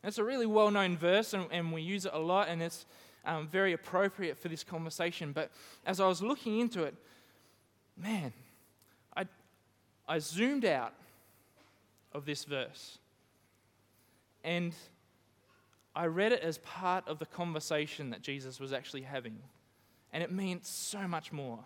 It's 0.04 0.18
a 0.18 0.24
really 0.24 0.46
well 0.46 0.70
known 0.70 0.98
verse, 0.98 1.32
and, 1.32 1.46
and, 1.50 1.72
we 1.72 1.80
use 1.80 2.04
it 2.04 2.12
a 2.12 2.18
lot, 2.18 2.48
and 2.48 2.62
it's 2.62 2.84
um, 3.24 3.48
very 3.48 3.72
appropriate 3.72 4.36
for 4.36 4.48
this 4.48 4.62
conversation. 4.62 5.32
But 5.32 5.50
as 5.86 6.00
I 6.00 6.06
was 6.06 6.22
looking 6.22 6.60
into 6.60 6.82
it, 6.82 6.94
man, 7.96 8.34
I 10.08 10.18
zoomed 10.18 10.64
out 10.64 10.92
of 12.12 12.24
this 12.24 12.44
verse. 12.44 12.98
And 14.44 14.72
I 15.94 16.06
read 16.06 16.32
it 16.32 16.42
as 16.42 16.58
part 16.58 17.08
of 17.08 17.18
the 17.18 17.26
conversation 17.26 18.10
that 18.10 18.22
Jesus 18.22 18.60
was 18.60 18.72
actually 18.72 19.02
having. 19.02 19.38
And 20.12 20.22
it 20.22 20.30
meant 20.30 20.64
so 20.64 21.08
much 21.08 21.32
more. 21.32 21.58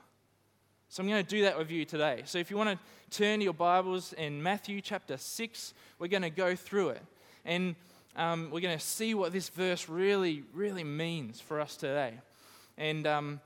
So 0.89 1.03
I'm 1.03 1.09
going 1.09 1.25
to 1.25 1.29
do 1.29 1.43
that 1.43 1.59
with 1.59 1.71
you 1.71 1.85
today. 1.85 2.23
So 2.25 2.39
if 2.39 2.51
you 2.51 2.57
want 2.57 2.71
to 2.71 3.17
turn 3.17 3.41
your 3.41 3.53
Bibles 3.53 4.13
in 4.15 4.43
Matthew 4.43 4.81
chapter 4.81 5.17
6, 5.17 5.75
we're 5.99 6.09
going 6.09 6.23
to 6.23 6.31
go 6.31 6.57
through 6.57 6.91
it. 6.91 7.03
And 7.45 7.77
um, 8.17 8.51
we're 8.51 8.61
going 8.61 8.77
to 8.77 8.85
see 8.85 9.15
what 9.15 9.33
this 9.33 9.51
verse 9.51 9.89
really, 9.89 10.43
really 10.53 10.83
means 10.83 11.41
for 11.41 11.61
us 11.61 11.77
today. 11.77 12.15
And, 12.77 13.07
um, 13.07 13.41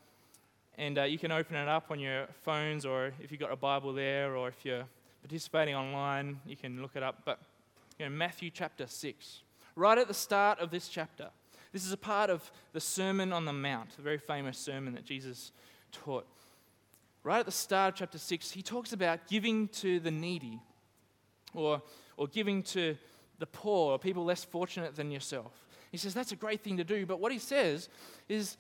and 0.78 0.98
uh, 0.98 1.02
you 1.02 1.18
can 1.18 1.32
open 1.32 1.56
it 1.56 1.68
up 1.68 1.90
on 1.90 1.98
your 2.00 2.26
phones, 2.42 2.84
or 2.84 3.12
if 3.20 3.30
you've 3.30 3.40
got 3.40 3.52
a 3.52 3.56
Bible 3.56 3.92
there, 3.92 4.36
or 4.36 4.48
if 4.48 4.64
you're 4.64 4.84
participating 5.22 5.74
online, 5.74 6.40
you 6.46 6.56
can 6.56 6.82
look 6.82 6.96
it 6.96 7.02
up. 7.02 7.22
But 7.24 7.40
you 7.98 8.06
know, 8.06 8.10
Matthew 8.10 8.50
chapter 8.50 8.86
6 8.86 9.42
right 9.76 9.98
at 9.98 10.08
the 10.08 10.14
start 10.14 10.60
of 10.60 10.70
this 10.70 10.88
chapter. 10.88 11.30
This 11.72 11.84
is 11.84 11.92
a 11.92 11.96
part 11.96 12.30
of 12.30 12.50
the 12.72 12.80
Sermon 12.80 13.32
on 13.32 13.44
the 13.44 13.52
Mount, 13.52 13.90
a 13.98 14.02
very 14.02 14.18
famous 14.18 14.58
sermon 14.58 14.94
that 14.94 15.04
Jesus 15.04 15.50
taught. 15.90 16.26
Right 17.24 17.40
at 17.40 17.46
the 17.46 17.52
start 17.52 17.94
of 17.94 17.98
chapter 17.98 18.18
6, 18.18 18.50
he 18.52 18.62
talks 18.62 18.92
about 18.92 19.26
giving 19.28 19.68
to 19.68 19.98
the 19.98 20.10
needy 20.10 20.60
or, 21.52 21.82
or 22.16 22.28
giving 22.28 22.62
to 22.64 22.96
the 23.38 23.46
poor 23.46 23.92
or 23.92 23.98
people 23.98 24.24
less 24.24 24.44
fortunate 24.44 24.94
than 24.94 25.10
yourself. 25.10 25.66
He 25.90 25.98
says 25.98 26.14
that's 26.14 26.32
a 26.32 26.36
great 26.36 26.60
thing 26.62 26.76
to 26.76 26.84
do, 26.84 27.06
but 27.06 27.20
what 27.20 27.32
he 27.32 27.38
says 27.38 27.88
is 28.28 28.56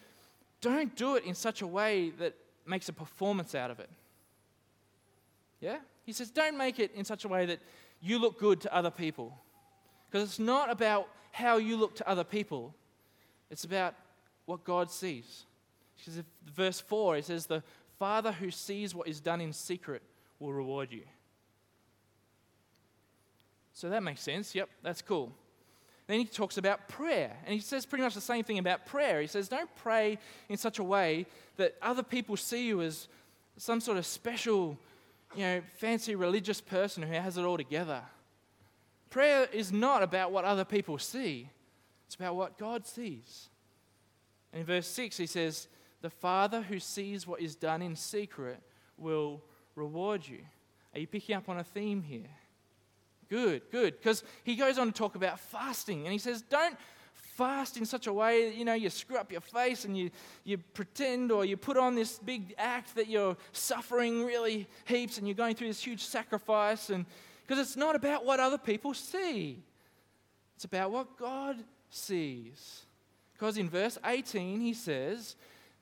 don't 0.64 0.94
do 0.96 1.16
it 1.16 1.24
in 1.24 1.34
such 1.34 1.62
a 1.62 1.66
way 1.66 2.10
that 2.18 2.34
makes 2.66 2.88
a 2.88 2.92
performance 2.92 3.54
out 3.54 3.70
of 3.70 3.80
it. 3.80 3.90
Yeah? 5.60 5.78
He 6.04 6.12
says 6.12 6.30
don't 6.30 6.56
make 6.56 6.78
it 6.78 6.92
in 6.94 7.04
such 7.04 7.24
a 7.24 7.28
way 7.28 7.46
that 7.46 7.60
you 8.00 8.18
look 8.18 8.38
good 8.38 8.60
to 8.62 8.74
other 8.74 8.90
people. 8.90 9.38
Because 10.10 10.28
it's 10.28 10.38
not 10.38 10.70
about 10.70 11.08
how 11.32 11.56
you 11.56 11.76
look 11.76 11.96
to 11.96 12.08
other 12.08 12.24
people, 12.24 12.74
it's 13.50 13.64
about 13.64 13.94
what 14.46 14.64
God 14.64 14.90
sees. 14.90 15.44
Because 15.96 16.18
if, 16.18 16.24
verse 16.54 16.80
4, 16.80 17.16
it 17.18 17.24
says, 17.24 17.46
The 17.46 17.62
Father 17.98 18.32
who 18.32 18.50
sees 18.50 18.94
what 18.94 19.08
is 19.08 19.20
done 19.20 19.40
in 19.40 19.52
secret 19.52 20.02
will 20.38 20.52
reward 20.52 20.92
you. 20.92 21.02
So 23.72 23.88
that 23.90 24.02
makes 24.02 24.20
sense. 24.20 24.54
Yep, 24.54 24.68
that's 24.82 25.02
cool. 25.02 25.32
Then 26.06 26.18
he 26.18 26.26
talks 26.26 26.58
about 26.58 26.88
prayer, 26.88 27.34
and 27.44 27.54
he 27.54 27.60
says 27.60 27.86
pretty 27.86 28.04
much 28.04 28.14
the 28.14 28.20
same 28.20 28.44
thing 28.44 28.58
about 28.58 28.84
prayer. 28.84 29.20
He 29.20 29.26
says, 29.26 29.48
Don't 29.48 29.74
pray 29.76 30.18
in 30.48 30.56
such 30.56 30.78
a 30.78 30.84
way 30.84 31.26
that 31.56 31.76
other 31.80 32.02
people 32.02 32.36
see 32.36 32.66
you 32.66 32.82
as 32.82 33.08
some 33.56 33.80
sort 33.80 33.96
of 33.96 34.04
special, 34.04 34.78
you 35.34 35.42
know, 35.42 35.62
fancy 35.78 36.14
religious 36.14 36.60
person 36.60 37.02
who 37.02 37.14
has 37.14 37.38
it 37.38 37.44
all 37.44 37.56
together. 37.56 38.02
Prayer 39.08 39.48
is 39.52 39.72
not 39.72 40.02
about 40.02 40.32
what 40.32 40.44
other 40.44 40.64
people 40.64 40.98
see, 40.98 41.48
it's 42.06 42.16
about 42.16 42.36
what 42.36 42.58
God 42.58 42.86
sees. 42.86 43.48
And 44.52 44.60
in 44.60 44.66
verse 44.66 44.86
6, 44.86 45.16
he 45.16 45.26
says, 45.26 45.68
The 46.02 46.10
Father 46.10 46.62
who 46.62 46.78
sees 46.78 47.26
what 47.26 47.40
is 47.40 47.56
done 47.56 47.80
in 47.80 47.96
secret 47.96 48.60
will 48.98 49.42
reward 49.74 50.26
you. 50.26 50.40
Are 50.92 51.00
you 51.00 51.06
picking 51.06 51.34
up 51.34 51.48
on 51.48 51.58
a 51.58 51.64
theme 51.64 52.02
here? 52.02 52.30
Good, 53.28 53.62
good. 53.70 53.98
Because 53.98 54.22
he 54.44 54.56
goes 54.56 54.78
on 54.78 54.86
to 54.86 54.92
talk 54.92 55.14
about 55.14 55.40
fasting, 55.40 56.04
and 56.04 56.12
he 56.12 56.18
says, 56.18 56.42
Don't 56.42 56.76
fast 57.12 57.76
in 57.76 57.84
such 57.84 58.06
a 58.06 58.12
way 58.12 58.48
that 58.48 58.54
you 58.56 58.64
know 58.64 58.74
you 58.74 58.88
screw 58.88 59.16
up 59.16 59.32
your 59.32 59.40
face 59.40 59.84
and 59.84 59.96
you, 59.96 60.10
you 60.44 60.56
pretend 60.56 61.32
or 61.32 61.44
you 61.44 61.56
put 61.56 61.76
on 61.76 61.94
this 61.96 62.18
big 62.20 62.54
act 62.58 62.94
that 62.94 63.08
you're 63.08 63.36
suffering 63.52 64.24
really 64.24 64.68
heaps 64.84 65.18
and 65.18 65.26
you're 65.26 65.34
going 65.34 65.56
through 65.56 65.66
this 65.66 65.82
huge 65.82 66.04
sacrifice 66.04 66.90
and 66.90 67.04
because 67.46 67.58
it's 67.58 67.76
not 67.76 67.94
about 67.94 68.24
what 68.24 68.40
other 68.40 68.56
people 68.56 68.94
see, 68.94 69.62
it's 70.54 70.64
about 70.64 70.90
what 70.90 71.18
God 71.18 71.56
sees. 71.90 72.86
Because 73.34 73.58
in 73.58 73.68
verse 73.68 73.98
18, 74.04 74.60
he 74.60 74.72
says, 74.72 75.36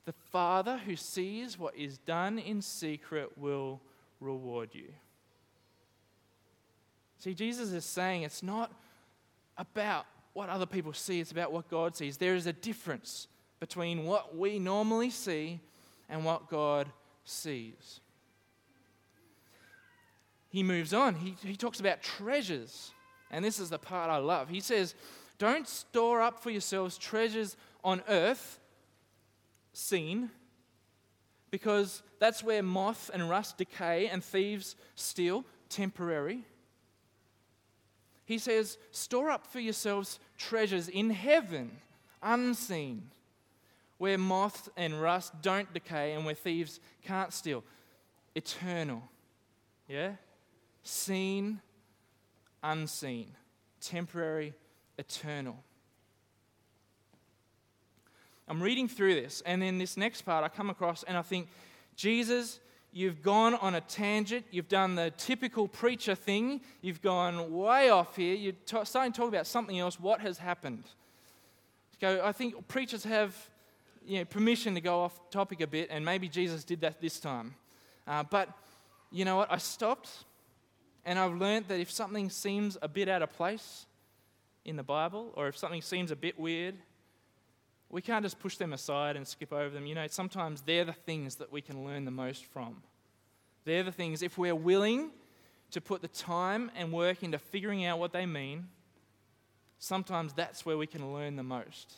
The 0.05 0.13
Father 0.31 0.77
who 0.85 0.95
sees 0.95 1.57
what 1.57 1.75
is 1.75 1.99
done 1.99 2.37
in 2.37 2.61
secret 2.61 3.37
will 3.37 3.79
reward 4.19 4.69
you. 4.73 4.89
See, 7.23 7.33
Jesus 7.33 7.71
is 7.71 7.85
saying 7.85 8.23
it's 8.23 8.43
not 8.43 8.71
about 9.57 10.05
what 10.33 10.49
other 10.49 10.65
people 10.65 10.93
see, 10.93 11.19
it's 11.19 11.31
about 11.31 11.51
what 11.51 11.69
God 11.69 11.95
sees. 11.95 12.17
There 12.17 12.35
is 12.35 12.47
a 12.47 12.53
difference 12.53 13.27
between 13.59 14.05
what 14.05 14.35
we 14.35 14.59
normally 14.59 15.09
see 15.09 15.59
and 16.09 16.25
what 16.25 16.49
God 16.49 16.89
sees 17.23 18.01
he 20.53 20.61
moves 20.61 20.93
on. 20.93 21.15
He, 21.15 21.35
he 21.43 21.55
talks 21.55 21.79
about 21.79 22.03
treasures. 22.03 22.91
And 23.31 23.43
this 23.43 23.57
is 23.57 23.71
the 23.71 23.79
part 23.79 24.11
I 24.11 24.17
love. 24.17 24.49
He 24.49 24.59
says, 24.59 24.93
Don't 25.39 25.67
store 25.67 26.21
up 26.21 26.43
for 26.43 26.51
yourselves 26.51 26.95
treasures 26.95 27.57
on 27.83 28.03
earth, 28.07 28.59
seen, 29.73 30.29
because 31.49 32.03
that's 32.19 32.43
where 32.43 32.61
moth 32.61 33.09
and 33.11 33.27
rust 33.31 33.57
decay 33.57 34.07
and 34.09 34.23
thieves 34.23 34.75
steal, 34.93 35.43
temporary. 35.69 36.45
He 38.25 38.37
says, 38.37 38.77
Store 38.91 39.29
up 39.29 39.47
for 39.47 39.59
yourselves 39.59 40.19
treasures 40.37 40.87
in 40.87 41.09
heaven, 41.09 41.71
unseen, 42.21 43.09
where 43.97 44.17
moth 44.17 44.69
and 44.77 45.01
rust 45.01 45.41
don't 45.41 45.73
decay 45.73 46.13
and 46.13 46.25
where 46.25 46.35
thieves 46.35 46.79
can't 47.03 47.33
steal, 47.33 47.63
eternal. 48.35 49.03
Yeah? 49.87 50.13
seen, 50.83 51.61
unseen, 52.61 53.31
temporary, 53.81 54.53
eternal. 54.97 55.57
I'm 58.47 58.61
reading 58.61 58.89
through 58.89 59.15
this, 59.15 59.41
and 59.45 59.61
then 59.61 59.77
this 59.77 59.95
next 59.95 60.23
part 60.23 60.43
I 60.43 60.49
come 60.49 60.69
across, 60.69 61.03
and 61.03 61.17
I 61.17 61.21
think, 61.21 61.47
Jesus, 61.95 62.59
you've 62.93 63.21
gone 63.21 63.55
on 63.55 63.75
a 63.75 63.81
tangent, 63.81 64.45
you've 64.51 64.67
done 64.67 64.95
the 64.95 65.11
typical 65.17 65.67
preacher 65.67 66.15
thing, 66.15 66.61
you've 66.81 67.01
gone 67.01 67.51
way 67.51 67.89
off 67.89 68.15
here, 68.15 68.35
you're 68.35 68.53
t- 68.65 68.77
starting 68.83 69.11
to 69.11 69.17
talk 69.17 69.27
about 69.27 69.47
something 69.47 69.77
else. 69.79 69.99
What 69.99 70.21
has 70.21 70.37
happened? 70.37 70.83
Go, 71.99 72.21
I 72.23 72.31
think 72.31 72.67
preachers 72.67 73.03
have 73.03 73.35
you 74.05 74.19
know, 74.19 74.25
permission 74.25 74.75
to 74.75 74.81
go 74.81 75.01
off 75.01 75.29
topic 75.29 75.61
a 75.61 75.67
bit, 75.67 75.89
and 75.89 76.05
maybe 76.05 76.27
Jesus 76.27 76.63
did 76.63 76.81
that 76.81 77.01
this 77.01 77.19
time. 77.19 77.55
Uh, 78.07 78.23
but 78.23 78.49
you 79.11 79.25
know 79.25 79.37
what? 79.37 79.51
I 79.51 79.57
stopped 79.57 80.09
and 81.05 81.19
I've 81.19 81.33
learned 81.33 81.67
that 81.67 81.79
if 81.79 81.91
something 81.91 82.29
seems 82.29 82.77
a 82.81 82.87
bit 82.87 83.09
out 83.09 83.21
of 83.21 83.33
place 83.33 83.85
in 84.65 84.77
the 84.77 84.83
Bible, 84.83 85.33
or 85.35 85.47
if 85.47 85.57
something 85.57 85.81
seems 85.81 86.11
a 86.11 86.15
bit 86.15 86.39
weird, 86.39 86.75
we 87.93 88.01
can't 88.01 88.25
just 88.25 88.39
push 88.39 88.57
them 88.57 88.73
aside 88.73 89.15
and 89.15 89.27
skip 89.27 89.53
over 89.53 89.69
them. 89.69 89.85
You 89.85 89.93
know, 89.93 90.07
sometimes 90.09 90.61
they're 90.61 90.83
the 90.83 90.93
things 90.93 91.35
that 91.35 91.51
we 91.51 91.61
can 91.61 91.85
learn 91.85 92.05
the 92.05 92.11
most 92.11 92.43
from. 92.45 92.81
They're 93.65 93.83
the 93.83 93.91
things, 93.91 94.23
if 94.23 94.35
we're 94.35 94.55
willing 94.55 95.11
to 95.69 95.79
put 95.79 96.01
the 96.01 96.07
time 96.07 96.71
and 96.75 96.91
work 96.91 97.21
into 97.21 97.37
figuring 97.37 97.85
out 97.85 97.99
what 97.99 98.11
they 98.11 98.25
mean, 98.25 98.67
sometimes 99.77 100.33
that's 100.33 100.65
where 100.65 100.75
we 100.75 100.87
can 100.87 101.13
learn 101.13 101.35
the 101.35 101.43
most. 101.43 101.93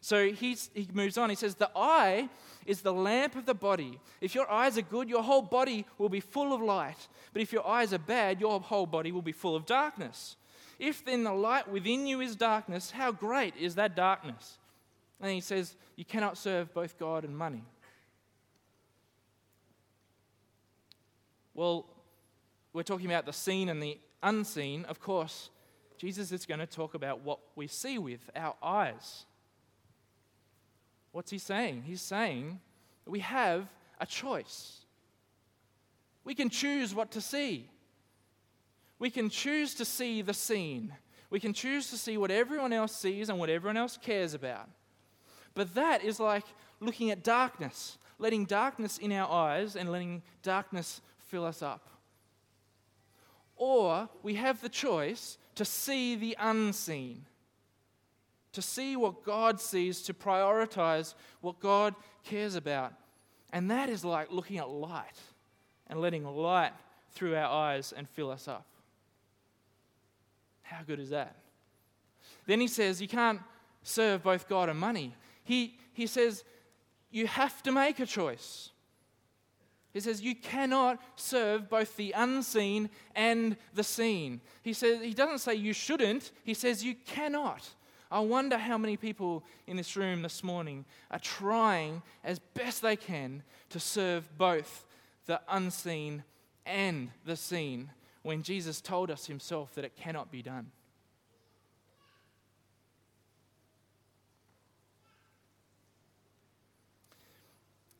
So 0.00 0.30
he 0.30 0.56
moves 0.92 1.18
on. 1.18 1.28
He 1.28 1.34
says, 1.34 1.56
The 1.56 1.70
eye 1.74 2.28
is 2.64 2.82
the 2.82 2.92
lamp 2.92 3.34
of 3.34 3.46
the 3.46 3.54
body. 3.54 3.98
If 4.20 4.32
your 4.32 4.48
eyes 4.48 4.78
are 4.78 4.82
good, 4.82 5.08
your 5.08 5.24
whole 5.24 5.42
body 5.42 5.86
will 5.98 6.08
be 6.08 6.20
full 6.20 6.52
of 6.52 6.62
light. 6.62 7.08
But 7.32 7.42
if 7.42 7.52
your 7.52 7.66
eyes 7.66 7.92
are 7.92 7.98
bad, 7.98 8.40
your 8.40 8.60
whole 8.60 8.86
body 8.86 9.10
will 9.10 9.22
be 9.22 9.32
full 9.32 9.56
of 9.56 9.66
darkness. 9.66 10.36
If 10.78 11.04
then 11.04 11.24
the 11.24 11.32
light 11.32 11.68
within 11.68 12.06
you 12.06 12.20
is 12.20 12.36
darkness, 12.36 12.92
how 12.92 13.10
great 13.10 13.56
is 13.56 13.74
that 13.74 13.96
darkness? 13.96 14.58
And 15.20 15.30
he 15.32 15.40
says, 15.40 15.76
You 15.96 16.04
cannot 16.04 16.38
serve 16.38 16.72
both 16.72 16.98
God 16.98 17.24
and 17.24 17.36
money. 17.36 17.64
Well, 21.54 21.86
we're 22.72 22.84
talking 22.84 23.06
about 23.06 23.26
the 23.26 23.32
seen 23.32 23.68
and 23.68 23.82
the 23.82 23.98
unseen. 24.22 24.84
Of 24.84 25.00
course, 25.00 25.50
Jesus 25.96 26.30
is 26.30 26.46
going 26.46 26.60
to 26.60 26.66
talk 26.66 26.94
about 26.94 27.22
what 27.22 27.40
we 27.56 27.66
see 27.66 27.98
with 27.98 28.30
our 28.36 28.54
eyes. 28.62 29.24
What's 31.10 31.30
he 31.30 31.38
saying? 31.38 31.82
He's 31.84 32.02
saying 32.02 32.60
that 33.04 33.10
we 33.10 33.20
have 33.20 33.66
a 34.00 34.06
choice. 34.06 34.84
We 36.24 36.34
can 36.34 36.48
choose 36.48 36.94
what 36.94 37.10
to 37.12 37.20
see. 37.20 37.68
We 38.98 39.10
can 39.10 39.28
choose 39.30 39.74
to 39.74 39.84
see 39.84 40.22
the 40.22 40.34
seen. 40.34 40.92
We 41.30 41.40
can 41.40 41.52
choose 41.52 41.90
to 41.90 41.96
see 41.96 42.16
what 42.16 42.30
everyone 42.30 42.72
else 42.72 42.94
sees 42.94 43.28
and 43.28 43.38
what 43.38 43.50
everyone 43.50 43.76
else 43.76 43.98
cares 44.00 44.34
about. 44.34 44.68
But 45.58 45.74
that 45.74 46.04
is 46.04 46.20
like 46.20 46.44
looking 46.78 47.10
at 47.10 47.24
darkness, 47.24 47.98
letting 48.20 48.44
darkness 48.44 48.96
in 48.96 49.10
our 49.10 49.28
eyes 49.28 49.74
and 49.74 49.90
letting 49.90 50.22
darkness 50.44 51.00
fill 51.18 51.44
us 51.44 51.62
up. 51.62 51.88
Or 53.56 54.08
we 54.22 54.36
have 54.36 54.60
the 54.60 54.68
choice 54.68 55.36
to 55.56 55.64
see 55.64 56.14
the 56.14 56.36
unseen 56.38 57.24
to 58.52 58.62
see 58.62 58.96
what 58.96 59.22
God 59.24 59.60
sees, 59.60 60.02
to 60.02 60.14
prioritize 60.14 61.14
what 61.40 61.60
God 61.60 61.94
cares 62.24 62.54
about. 62.54 62.92
And 63.52 63.70
that 63.70 63.88
is 63.88 64.04
like 64.04 64.32
looking 64.32 64.58
at 64.58 64.68
light 64.68 65.20
and 65.86 66.00
letting 66.00 66.24
light 66.24 66.72
through 67.12 67.36
our 67.36 67.46
eyes 67.46 67.92
and 67.96 68.08
fill 68.08 68.30
us 68.30 68.48
up. 68.48 68.66
How 70.62 70.82
good 70.86 70.98
is 70.98 71.10
that? 71.10 71.36
Then 72.46 72.60
he 72.60 72.68
says, 72.68 73.00
You 73.00 73.08
can't 73.08 73.40
serve 73.82 74.22
both 74.22 74.48
God 74.48 74.68
and 74.68 74.78
money. 74.78 75.14
He, 75.48 75.78
he 75.94 76.06
says, 76.06 76.44
You 77.10 77.26
have 77.26 77.62
to 77.62 77.72
make 77.72 78.00
a 78.00 78.06
choice. 78.06 78.68
He 79.94 80.00
says, 80.00 80.20
You 80.20 80.34
cannot 80.34 81.00
serve 81.16 81.70
both 81.70 81.96
the 81.96 82.12
unseen 82.14 82.90
and 83.14 83.56
the 83.72 83.82
seen. 83.82 84.42
He, 84.62 84.74
says, 84.74 85.00
he 85.00 85.14
doesn't 85.14 85.38
say 85.38 85.54
you 85.54 85.72
shouldn't, 85.72 86.32
he 86.44 86.52
says, 86.52 86.84
You 86.84 86.94
cannot. 86.94 87.66
I 88.10 88.20
wonder 88.20 88.58
how 88.58 88.76
many 88.76 88.98
people 88.98 89.42
in 89.66 89.78
this 89.78 89.96
room 89.96 90.20
this 90.20 90.44
morning 90.44 90.84
are 91.10 91.18
trying 91.18 92.02
as 92.22 92.38
best 92.38 92.82
they 92.82 92.96
can 92.96 93.42
to 93.70 93.80
serve 93.80 94.36
both 94.36 94.84
the 95.24 95.40
unseen 95.48 96.24
and 96.66 97.10
the 97.24 97.36
seen 97.36 97.90
when 98.20 98.42
Jesus 98.42 98.82
told 98.82 99.10
us 99.10 99.24
himself 99.24 99.74
that 99.76 99.84
it 99.86 99.96
cannot 99.96 100.30
be 100.30 100.42
done. 100.42 100.72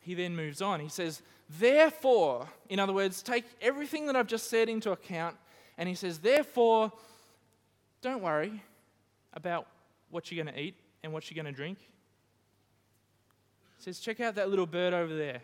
He 0.09 0.15
then 0.15 0.35
moves 0.35 0.63
on. 0.63 0.81
He 0.81 0.89
says, 0.89 1.21
Therefore, 1.51 2.49
in 2.71 2.81
other 2.81 2.95
words, 2.95 3.23
take 3.23 3.45
everything 3.61 4.07
that 4.07 4.17
I've 4.17 4.27
just 4.27 4.49
said 4.49 4.71
into 4.71 4.91
account, 4.91 5.37
and 5.77 5.87
he 5.87 5.95
says, 5.95 6.19
Therefore, 6.19 6.91
don't 8.01 8.23
worry 8.23 8.63
about 9.35 9.67
what 10.09 10.33
you're 10.33 10.43
going 10.43 10.55
to 10.55 10.59
eat 10.59 10.77
and 11.03 11.13
what 11.13 11.31
you're 11.31 11.35
going 11.35 11.55
to 11.55 11.55
drink. 11.55 11.77
He 13.77 13.85
says, 13.85 14.01
Check 14.01 14.19
out 14.21 14.37
that 14.37 14.49
little 14.49 14.65
bird 14.65 14.95
over 14.95 15.15
there. 15.15 15.43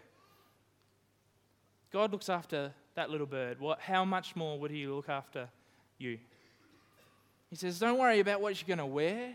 God 1.92 2.10
looks 2.10 2.30
after 2.30 2.72
that 2.94 3.10
little 3.10 3.26
bird. 3.26 3.60
What, 3.60 3.80
how 3.80 4.06
much 4.06 4.34
more 4.34 4.58
would 4.58 4.70
He 4.70 4.86
look 4.86 5.10
after 5.10 5.46
you? 5.98 6.18
He 7.50 7.56
says, 7.56 7.78
Don't 7.78 7.98
worry 7.98 8.20
about 8.20 8.40
what 8.40 8.58
you're 8.58 8.74
going 8.74 8.88
to 8.88 8.94
wear. 8.94 9.34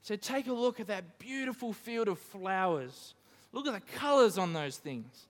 So 0.00 0.16
Take 0.16 0.46
a 0.46 0.54
look 0.54 0.80
at 0.80 0.86
that 0.86 1.18
beautiful 1.18 1.74
field 1.74 2.08
of 2.08 2.18
flowers. 2.18 3.12
Look 3.56 3.66
at 3.66 3.72
the 3.72 3.98
colors 3.98 4.36
on 4.36 4.52
those 4.52 4.76
things. 4.76 5.28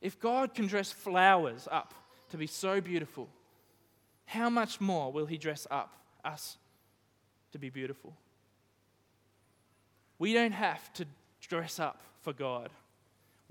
If 0.00 0.18
God 0.18 0.54
can 0.54 0.66
dress 0.66 0.90
flowers 0.90 1.68
up 1.70 1.92
to 2.30 2.38
be 2.38 2.46
so 2.46 2.80
beautiful, 2.80 3.28
how 4.24 4.48
much 4.48 4.80
more 4.80 5.12
will 5.12 5.26
He 5.26 5.36
dress 5.36 5.66
up 5.70 5.94
us 6.24 6.56
to 7.52 7.58
be 7.58 7.68
beautiful. 7.68 8.16
We 10.18 10.32
don't 10.32 10.52
have 10.52 10.90
to 10.94 11.04
dress 11.42 11.78
up 11.78 12.00
for 12.22 12.32
God. 12.32 12.70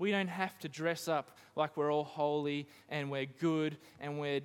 We 0.00 0.10
don't 0.10 0.26
have 0.26 0.58
to 0.58 0.68
dress 0.68 1.06
up 1.06 1.36
like 1.54 1.76
we're 1.76 1.92
all 1.92 2.02
holy 2.02 2.66
and 2.88 3.08
we're 3.08 3.26
good 3.26 3.76
and 4.00 4.18
we're, 4.18 4.40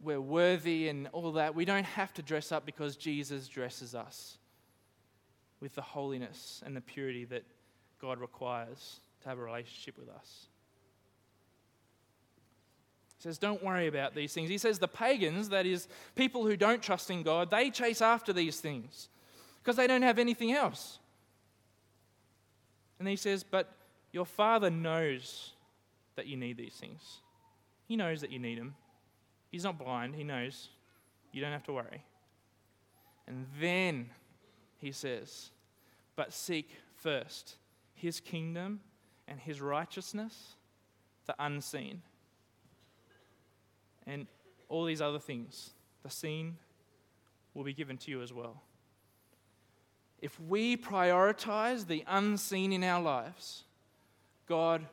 we're 0.00 0.20
worthy 0.20 0.88
and 0.88 1.08
all 1.08 1.32
that. 1.32 1.56
We 1.56 1.64
don't 1.64 1.82
have 1.82 2.14
to 2.14 2.22
dress 2.22 2.52
up 2.52 2.64
because 2.64 2.96
Jesus 2.96 3.48
dresses 3.48 3.92
us 3.92 4.38
with 5.58 5.74
the 5.74 5.82
holiness 5.82 6.62
and 6.64 6.76
the 6.76 6.80
purity 6.80 7.24
that 7.24 7.42
God 8.00 8.20
requires 8.20 9.00
to 9.22 9.28
have 9.28 9.38
a 9.38 9.42
relationship 9.42 9.98
with 9.98 10.08
us. 10.08 10.46
He 13.18 13.22
says, 13.22 13.38
Don't 13.38 13.62
worry 13.62 13.86
about 13.86 14.14
these 14.14 14.32
things. 14.32 14.48
He 14.48 14.58
says, 14.58 14.78
The 14.78 14.88
pagans, 14.88 15.50
that 15.50 15.66
is, 15.66 15.88
people 16.14 16.46
who 16.46 16.56
don't 16.56 16.82
trust 16.82 17.10
in 17.10 17.22
God, 17.22 17.50
they 17.50 17.70
chase 17.70 18.00
after 18.00 18.32
these 18.32 18.60
things 18.60 19.08
because 19.62 19.76
they 19.76 19.86
don't 19.86 20.02
have 20.02 20.18
anything 20.18 20.52
else. 20.52 20.98
And 22.98 23.06
he 23.06 23.16
says, 23.16 23.42
But 23.42 23.72
your 24.12 24.24
Father 24.24 24.70
knows 24.70 25.52
that 26.16 26.26
you 26.26 26.36
need 26.36 26.56
these 26.56 26.74
things. 26.74 27.18
He 27.86 27.96
knows 27.96 28.20
that 28.20 28.30
you 28.30 28.38
need 28.38 28.58
them. 28.58 28.74
He's 29.50 29.64
not 29.64 29.78
blind, 29.78 30.14
He 30.14 30.24
knows. 30.24 30.68
You 31.32 31.40
don't 31.40 31.52
have 31.52 31.64
to 31.64 31.72
worry. 31.72 32.04
And 33.26 33.46
then 33.60 34.10
he 34.78 34.92
says, 34.92 35.50
But 36.16 36.32
seek 36.32 36.70
first 36.96 37.56
His 38.00 38.18
kingdom 38.18 38.80
and 39.28 39.38
His 39.38 39.60
righteousness, 39.60 40.54
the 41.26 41.34
unseen 41.38 42.02
and 44.06 44.26
all 44.68 44.84
these 44.84 45.02
other 45.02 45.18
things, 45.18 45.70
the 46.02 46.10
seen, 46.10 46.56
will 47.52 47.64
be 47.64 47.74
given 47.74 47.98
to 47.98 48.10
you 48.10 48.22
as 48.22 48.32
well. 48.32 48.62
If 50.20 50.38
we 50.40 50.76
prioritize 50.76 51.86
the 51.86 52.04
unseen 52.06 52.72
in 52.72 52.82
our 52.84 53.02
lives, 53.02 53.64
God 54.46 54.86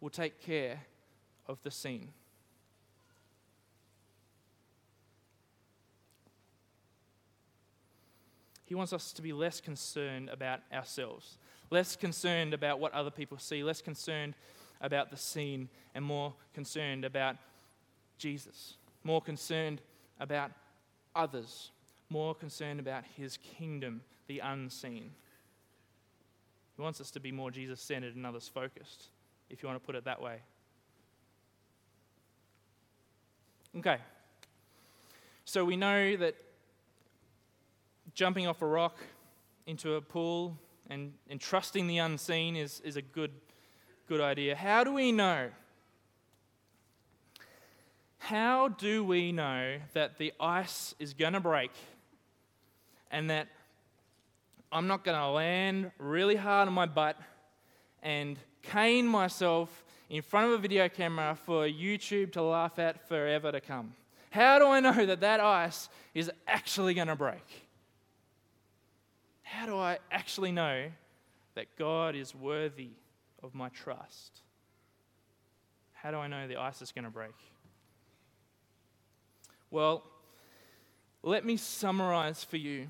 will 0.00 0.10
take 0.10 0.40
care 0.40 0.80
of 1.46 1.62
the 1.62 1.70
seen. 1.70 2.12
He 8.64 8.74
wants 8.74 8.92
us 8.92 9.12
to 9.12 9.22
be 9.22 9.32
less 9.32 9.60
concerned 9.60 10.30
about 10.30 10.60
ourselves, 10.72 11.38
less 11.74 11.96
concerned 11.96 12.54
about 12.54 12.78
what 12.78 12.92
other 12.92 13.10
people 13.10 13.36
see, 13.36 13.64
less 13.64 13.82
concerned 13.82 14.34
about 14.80 15.10
the 15.10 15.16
seen, 15.16 15.68
and 15.92 16.04
more 16.04 16.32
concerned 16.54 17.04
about 17.04 17.34
Jesus, 18.16 18.74
more 19.02 19.20
concerned 19.20 19.80
about 20.20 20.52
others, 21.16 21.72
more 22.10 22.32
concerned 22.32 22.78
about 22.78 23.02
his 23.16 23.38
kingdom, 23.38 24.02
the 24.28 24.38
unseen. 24.38 25.10
He 26.76 26.82
wants 26.82 27.00
us 27.00 27.10
to 27.10 27.18
be 27.20 27.32
more 27.32 27.50
Jesus 27.50 27.80
centered 27.80 28.14
and 28.14 28.24
others 28.24 28.46
focused, 28.46 29.08
if 29.50 29.60
you 29.60 29.68
want 29.68 29.82
to 29.82 29.84
put 29.84 29.96
it 29.96 30.04
that 30.04 30.22
way. 30.22 30.42
Okay. 33.78 33.96
So 35.44 35.64
we 35.64 35.76
know 35.76 36.16
that 36.18 36.36
jumping 38.14 38.46
off 38.46 38.62
a 38.62 38.66
rock 38.66 38.96
into 39.66 39.94
a 39.94 40.00
pool 40.00 40.56
and, 40.90 41.12
and 41.28 41.40
trusting 41.40 41.86
the 41.86 41.98
unseen 41.98 42.56
is, 42.56 42.80
is 42.80 42.96
a 42.96 43.02
good, 43.02 43.32
good 44.08 44.20
idea. 44.20 44.54
How 44.54 44.84
do 44.84 44.92
we 44.92 45.12
know 45.12 45.50
How 48.18 48.68
do 48.68 49.04
we 49.04 49.32
know 49.32 49.76
that 49.92 50.16
the 50.16 50.32
ice 50.40 50.94
is 50.98 51.12
going 51.12 51.34
to 51.34 51.40
break 51.40 51.72
and 53.10 53.28
that 53.28 53.48
I'm 54.72 54.86
not 54.86 55.04
going 55.04 55.18
to 55.18 55.28
land 55.28 55.92
really 55.98 56.34
hard 56.34 56.66
on 56.66 56.72
my 56.72 56.86
butt 56.86 57.18
and 58.02 58.38
cane 58.62 59.06
myself 59.06 59.84
in 60.08 60.22
front 60.22 60.46
of 60.46 60.52
a 60.52 60.58
video 60.58 60.88
camera 60.88 61.36
for 61.44 61.66
YouTube 61.66 62.32
to 62.32 62.42
laugh 62.42 62.78
at 62.78 63.06
forever 63.06 63.52
to 63.52 63.60
come? 63.60 63.92
How 64.30 64.58
do 64.58 64.68
I 64.68 64.80
know 64.80 65.04
that 65.04 65.20
that 65.20 65.40
ice 65.40 65.90
is 66.14 66.30
actually 66.48 66.94
going 66.94 67.08
to 67.08 67.16
break? 67.16 67.63
How 69.54 69.66
do 69.66 69.76
I 69.76 69.98
actually 70.10 70.50
know 70.50 70.86
that 71.54 71.76
God 71.78 72.16
is 72.16 72.34
worthy 72.34 72.90
of 73.40 73.54
my 73.54 73.68
trust? 73.68 74.40
How 75.92 76.10
do 76.10 76.16
I 76.16 76.26
know 76.26 76.48
the 76.48 76.56
ice 76.56 76.82
is 76.82 76.90
going 76.90 77.04
to 77.04 77.10
break? 77.10 77.36
Well, 79.70 80.02
let 81.22 81.44
me 81.44 81.56
summarize 81.56 82.42
for 82.42 82.56
you 82.56 82.88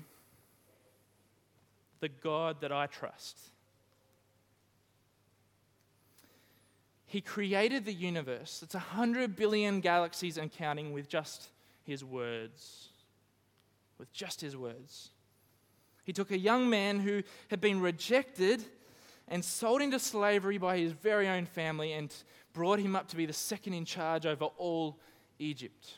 the 1.99 2.09
God 2.09 2.61
that 2.61 2.71
I 2.71 2.87
trust. 2.87 3.37
He 7.05 7.21
created 7.21 7.85
the 7.85 7.93
universe. 7.93 8.61
It's 8.63 8.73
a 8.73 8.79
hundred 8.79 9.35
billion 9.35 9.81
galaxies 9.81 10.39
and 10.39 10.51
counting 10.51 10.93
with 10.93 11.07
just 11.07 11.49
his 11.83 12.03
words. 12.03 12.89
With 13.99 14.11
just 14.11 14.41
his 14.41 14.57
words. 14.57 15.11
He 16.05 16.13
took 16.13 16.31
a 16.31 16.37
young 16.37 16.69
man 16.69 16.99
who 16.99 17.23
had 17.49 17.59
been 17.59 17.81
rejected 17.81 18.63
and 19.27 19.43
sold 19.43 19.81
into 19.81 19.99
slavery 19.99 20.57
by 20.57 20.77
his 20.77 20.91
very 20.91 21.27
own 21.27 21.45
family 21.47 21.93
and 21.93 22.13
brought 22.53 22.79
him 22.79 22.95
up 22.95 23.07
to 23.09 23.15
be 23.15 23.25
the 23.25 23.33
second 23.33 23.73
in 23.73 23.85
charge 23.85 24.25
over 24.25 24.45
all 24.57 24.99
Egypt. 25.39 25.97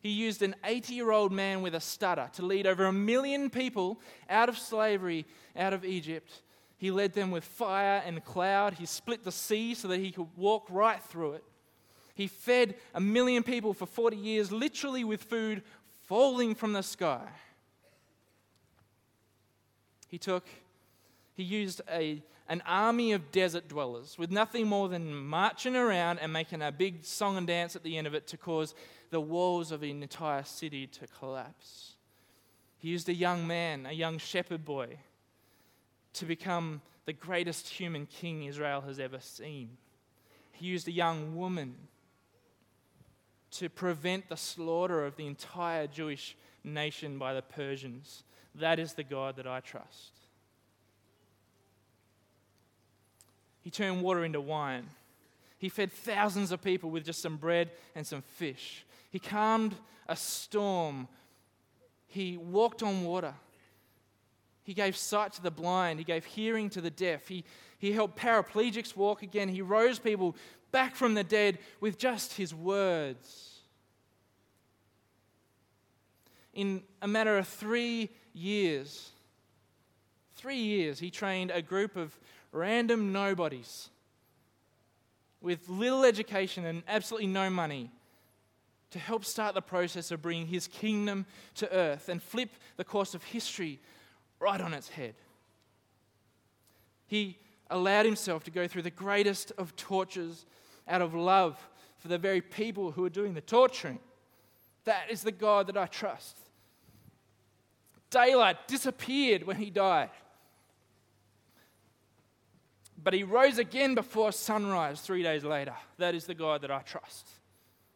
He 0.00 0.10
used 0.10 0.42
an 0.42 0.54
80 0.64 0.94
year 0.94 1.10
old 1.10 1.32
man 1.32 1.60
with 1.60 1.74
a 1.74 1.80
stutter 1.80 2.30
to 2.34 2.44
lead 2.44 2.66
over 2.66 2.86
a 2.86 2.92
million 2.92 3.50
people 3.50 4.00
out 4.30 4.48
of 4.48 4.56
slavery, 4.56 5.26
out 5.56 5.72
of 5.72 5.84
Egypt. 5.84 6.42
He 6.76 6.90
led 6.90 7.12
them 7.12 7.30
with 7.30 7.44
fire 7.44 8.02
and 8.04 8.24
cloud. 8.24 8.74
He 8.74 8.86
split 8.86 9.24
the 9.24 9.32
sea 9.32 9.74
so 9.74 9.88
that 9.88 10.00
he 10.00 10.10
could 10.10 10.26
walk 10.36 10.66
right 10.70 11.02
through 11.02 11.34
it. 11.34 11.44
He 12.14 12.26
fed 12.26 12.76
a 12.94 13.00
million 13.00 13.42
people 13.42 13.74
for 13.74 13.86
40 13.86 14.16
years, 14.16 14.52
literally 14.52 15.04
with 15.04 15.22
food 15.22 15.62
falling 16.02 16.54
from 16.54 16.72
the 16.72 16.82
sky. 16.82 17.28
He 20.12 20.18
took, 20.18 20.44
he 21.32 21.42
used 21.42 21.80
a, 21.90 22.22
an 22.46 22.62
army 22.66 23.12
of 23.12 23.32
desert 23.32 23.66
dwellers 23.66 24.18
with 24.18 24.30
nothing 24.30 24.68
more 24.68 24.90
than 24.90 25.14
marching 25.14 25.74
around 25.74 26.18
and 26.18 26.30
making 26.30 26.60
a 26.60 26.70
big 26.70 27.02
song 27.02 27.38
and 27.38 27.46
dance 27.46 27.74
at 27.76 27.82
the 27.82 27.96
end 27.96 28.06
of 28.06 28.12
it 28.12 28.26
to 28.26 28.36
cause 28.36 28.74
the 29.08 29.22
walls 29.22 29.72
of 29.72 29.82
an 29.82 30.02
entire 30.02 30.42
city 30.42 30.86
to 30.86 31.06
collapse. 31.18 31.94
He 32.76 32.90
used 32.90 33.08
a 33.08 33.14
young 33.14 33.46
man, 33.46 33.86
a 33.86 33.92
young 33.92 34.18
shepherd 34.18 34.66
boy, 34.66 34.98
to 36.12 36.26
become 36.26 36.82
the 37.06 37.14
greatest 37.14 37.70
human 37.70 38.04
king 38.04 38.44
Israel 38.44 38.82
has 38.82 39.00
ever 39.00 39.18
seen. 39.18 39.78
He 40.50 40.66
used 40.66 40.88
a 40.88 40.92
young 40.92 41.36
woman 41.36 41.74
to 43.52 43.70
prevent 43.70 44.28
the 44.28 44.36
slaughter 44.36 45.06
of 45.06 45.16
the 45.16 45.26
entire 45.26 45.86
Jewish 45.86 46.36
nation 46.64 47.16
by 47.16 47.32
the 47.32 47.40
Persians. 47.40 48.24
That 48.56 48.78
is 48.78 48.94
the 48.94 49.04
God 49.04 49.36
that 49.36 49.46
I 49.46 49.60
trust. 49.60 50.12
He 53.62 53.70
turned 53.70 54.02
water 54.02 54.24
into 54.24 54.40
wine. 54.40 54.88
He 55.58 55.68
fed 55.68 55.92
thousands 55.92 56.50
of 56.50 56.60
people 56.60 56.90
with 56.90 57.04
just 57.04 57.22
some 57.22 57.36
bread 57.36 57.70
and 57.94 58.06
some 58.06 58.22
fish. 58.22 58.84
He 59.10 59.18
calmed 59.18 59.76
a 60.08 60.16
storm. 60.16 61.06
He 62.08 62.36
walked 62.36 62.82
on 62.82 63.04
water. 63.04 63.34
He 64.64 64.74
gave 64.74 64.96
sight 64.96 65.32
to 65.34 65.42
the 65.42 65.50
blind. 65.50 65.98
He 65.98 66.04
gave 66.04 66.24
hearing 66.24 66.68
to 66.70 66.80
the 66.80 66.90
deaf. 66.90 67.28
He, 67.28 67.44
he 67.78 67.92
helped 67.92 68.18
paraplegics 68.18 68.96
walk 68.96 69.22
again. 69.22 69.48
He 69.48 69.62
rose 69.62 69.98
people 69.98 70.36
back 70.72 70.96
from 70.96 71.14
the 71.14 71.24
dead 71.24 71.58
with 71.80 71.98
just 71.98 72.34
his 72.34 72.54
words. 72.54 73.60
In 76.54 76.82
a 77.00 77.08
matter 77.08 77.38
of 77.38 77.46
three 77.46 78.10
years, 78.32 79.10
three 80.34 80.56
years, 80.56 80.98
he 80.98 81.10
trained 81.10 81.50
a 81.50 81.62
group 81.62 81.96
of 81.96 82.18
random 82.52 83.12
nobodies 83.12 83.88
with 85.40 85.68
little 85.68 86.04
education 86.04 86.64
and 86.64 86.82
absolutely 86.86 87.26
no 87.26 87.50
money 87.50 87.90
to 88.90 88.98
help 88.98 89.24
start 89.24 89.54
the 89.54 89.62
process 89.62 90.10
of 90.10 90.20
bringing 90.22 90.46
his 90.46 90.68
kingdom 90.68 91.24
to 91.54 91.72
earth 91.74 92.08
and 92.08 92.22
flip 92.22 92.50
the 92.76 92.84
course 92.84 93.14
of 93.14 93.24
history 93.24 93.80
right 94.38 94.60
on 94.60 94.74
its 94.74 94.88
head. 94.90 95.14
He 97.06 97.38
allowed 97.70 98.04
himself 98.04 98.44
to 98.44 98.50
go 98.50 98.68
through 98.68 98.82
the 98.82 98.90
greatest 98.90 99.50
of 99.56 99.74
tortures 99.76 100.44
out 100.86 101.00
of 101.00 101.14
love 101.14 101.58
for 101.98 102.08
the 102.08 102.18
very 102.18 102.40
people 102.40 102.90
who 102.90 103.04
are 103.04 103.10
doing 103.10 103.34
the 103.34 103.40
torturing. 103.40 103.98
That 104.84 105.10
is 105.10 105.22
the 105.22 105.32
God 105.32 105.68
that 105.68 105.76
I 105.76 105.86
trust. 105.86 106.36
Daylight 108.12 108.68
disappeared 108.68 109.42
when 109.44 109.56
he 109.56 109.70
died. 109.70 110.10
But 113.02 113.14
he 113.14 113.24
rose 113.24 113.58
again 113.58 113.96
before 113.96 114.30
sunrise 114.30 115.00
three 115.00 115.24
days 115.24 115.42
later. 115.42 115.74
That 115.98 116.14
is 116.14 116.26
the 116.26 116.34
God 116.34 116.62
that 116.62 116.70
I 116.70 116.82
trust. 116.82 117.28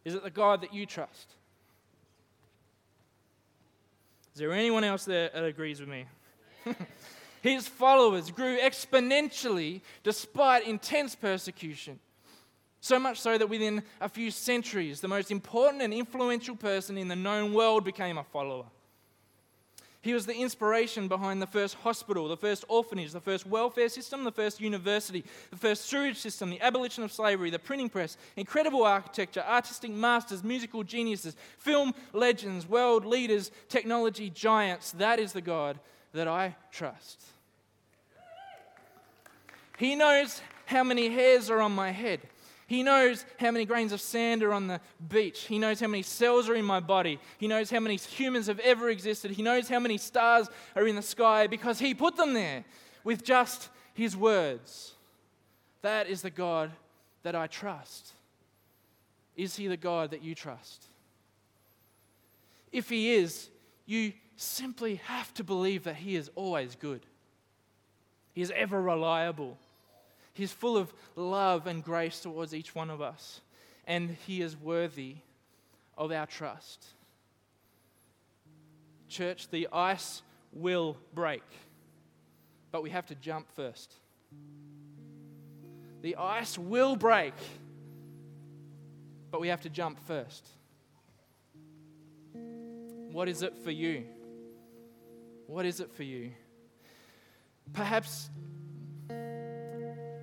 Is 0.05 0.15
it 0.15 0.25
the 0.25 0.31
God 0.31 0.63
that 0.63 0.75
you 0.75 0.87
trust? 0.87 1.35
Is 4.35 4.41
there 4.41 4.53
anyone 4.53 4.83
else 4.83 5.05
there 5.05 5.31
that 5.33 5.45
agrees 5.45 5.81
with 5.81 5.89
me? 5.89 6.07
His 7.43 7.69
followers 7.69 8.31
grew 8.31 8.59
exponentially 8.59 9.83
despite 10.03 10.67
intense 10.67 11.15
persecution. 11.15 12.01
So 12.81 12.99
much 12.99 13.21
so 13.21 13.39
that 13.39 13.49
within 13.49 13.83
a 14.01 14.09
few 14.09 14.31
centuries, 14.31 15.01
the 15.01 15.09
most 15.09 15.31
important 15.31 15.83
and 15.83 15.95
influential 15.95 16.57
person 16.57 16.99
in 16.99 17.09
the 17.09 17.17
known 17.17 17.53
world 17.53 17.85
became 17.85 18.19
a 18.19 18.25
follower. 18.25 18.67
He 20.07 20.15
was 20.15 20.25
the 20.25 20.37
inspiration 20.37 21.09
behind 21.09 21.43
the 21.43 21.49
first 21.49 21.75
hospital, 21.75 22.29
the 22.29 22.37
first 22.37 22.65
orphanage, 22.69 23.11
the 23.11 23.21
first 23.21 23.45
welfare 23.45 23.89
system, 23.89 24.23
the 24.23 24.31
first 24.31 24.61
university, 24.61 25.25
the 25.51 25.57
first 25.57 25.87
sewage 25.87 26.17
system, 26.17 26.49
the 26.49 26.61
abolition 26.61 27.03
of 27.03 27.11
slavery, 27.11 27.51
the 27.51 27.59
printing 27.59 27.89
press, 27.89 28.17
incredible 28.37 28.85
architecture, 28.85 29.43
artistic 29.45 29.91
masters, 29.91 30.45
musical 30.45 30.85
geniuses, 30.85 31.35
film 31.59 31.93
legends, 32.13 32.69
world 32.69 33.05
leaders, 33.05 33.51
technology 33.69 34.31
giants. 34.31 34.93
That 34.93 35.19
is 35.19 35.33
the 35.33 35.41
God 35.41 35.77
that 36.13 36.29
I 36.29 36.55
trust. 36.71 37.25
He 39.77 39.97
knows 39.97 40.41
how 40.67 40.85
many 40.85 41.09
hairs 41.09 41.51
are 41.51 41.61
on 41.61 41.73
my 41.73 41.91
head. 41.91 42.21
He 42.67 42.83
knows 42.83 43.25
how 43.39 43.53
many 43.53 43.65
grains 43.65 43.93
of 43.93 44.01
sand 44.01 44.43
are 44.43 44.53
on 44.53 44.67
the 44.67 44.81
beach. 45.09 45.43
He 45.43 45.59
knows 45.59 45.79
how 45.79 45.87
many 45.87 46.03
cells 46.03 46.49
are 46.49 46.55
in 46.57 46.65
my 46.65 46.81
body. 46.81 47.21
He 47.39 47.47
knows 47.47 47.71
how 47.71 47.79
many 47.79 47.97
humans 47.97 48.49
have 48.49 48.59
ever 48.59 48.91
existed. 48.91 49.31
He 49.31 49.43
knows 49.43 49.69
how 49.69 49.79
many 49.79 49.99
stars 49.99 50.49
are 50.75 50.87
in 50.87 50.97
the 50.97 51.03
sky 51.03 51.47
because 51.47 51.79
He 51.79 51.95
put 51.95 52.17
them 52.17 52.35
there 52.35 52.65
with 53.05 53.25
just 53.25 53.69
His 53.95 54.17
words. 54.17 54.95
That 55.83 56.09
is 56.09 56.23
the 56.23 56.31
God 56.31 56.73
that 57.23 57.37
I 57.37 57.47
trust. 57.47 58.13
Is 59.37 59.55
He 59.55 59.69
the 59.69 59.77
God 59.77 60.11
that 60.11 60.25
you 60.25 60.35
trust? 60.35 60.87
If 62.73 62.89
He 62.89 63.15
is, 63.15 63.49
you 63.87 64.13
simply 64.35 64.97
have 65.05 65.33
to 65.35 65.45
believe 65.45 65.85
that 65.85 65.97
He 65.97 66.17
is 66.17 66.33
always 66.35 66.75
good, 66.75 67.03
He 68.33 68.43
is 68.43 68.53
ever 68.57 68.83
reliable. 68.83 69.57
He's 70.37 70.53
full 70.53 70.77
of 70.77 70.93
love 71.15 71.67
and 71.67 71.83
grace 71.83 72.21
towards 72.21 72.55
each 72.55 72.75
one 72.75 72.91
of 72.91 73.01
us, 73.01 73.41
and 73.87 74.19
He 74.27 74.43
is 74.43 74.55
worthy 74.55 75.17
of 75.97 76.13
our 76.13 76.27
trust. 76.27 76.85
Church, 79.09 79.49
the 79.49 79.67
ice 79.73 80.21
will 80.53 80.99
break, 81.15 81.43
but 82.71 82.83
we 82.83 82.91
have 82.91 83.07
to 83.07 83.15
jump 83.15 83.51
first. 83.57 83.95
The 86.03 86.17
ice 86.17 86.59
will 86.59 86.97
break, 86.97 87.35
but 89.31 89.41
we 89.41 89.49
have 89.49 89.63
to 89.63 89.71
jump 89.71 89.99
first. 90.07 90.47
What 93.11 93.27
is 93.27 93.41
it 93.41 93.57
for 93.65 93.71
you? 93.71 94.05
What 95.47 95.65
is 95.65 95.81
it 95.81 95.91
for 95.93 96.03
you? 96.03 96.33
Perhaps 97.73 98.29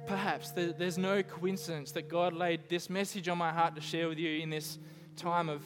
perhaps 0.06 0.52
there's 0.52 0.98
no 0.98 1.24
coincidence 1.24 1.92
that 1.94 2.10
God 2.10 2.34
laid 2.34 2.70
this 2.70 2.90
message 2.90 3.28
on 3.28 3.38
my 3.38 3.52
heart 3.52 3.76
to 3.76 3.82
share 3.82 4.10
with 4.10 4.18
you 4.18 4.40
in 4.40 4.50
this 4.50 4.78
time 5.16 5.50
of 5.50 5.62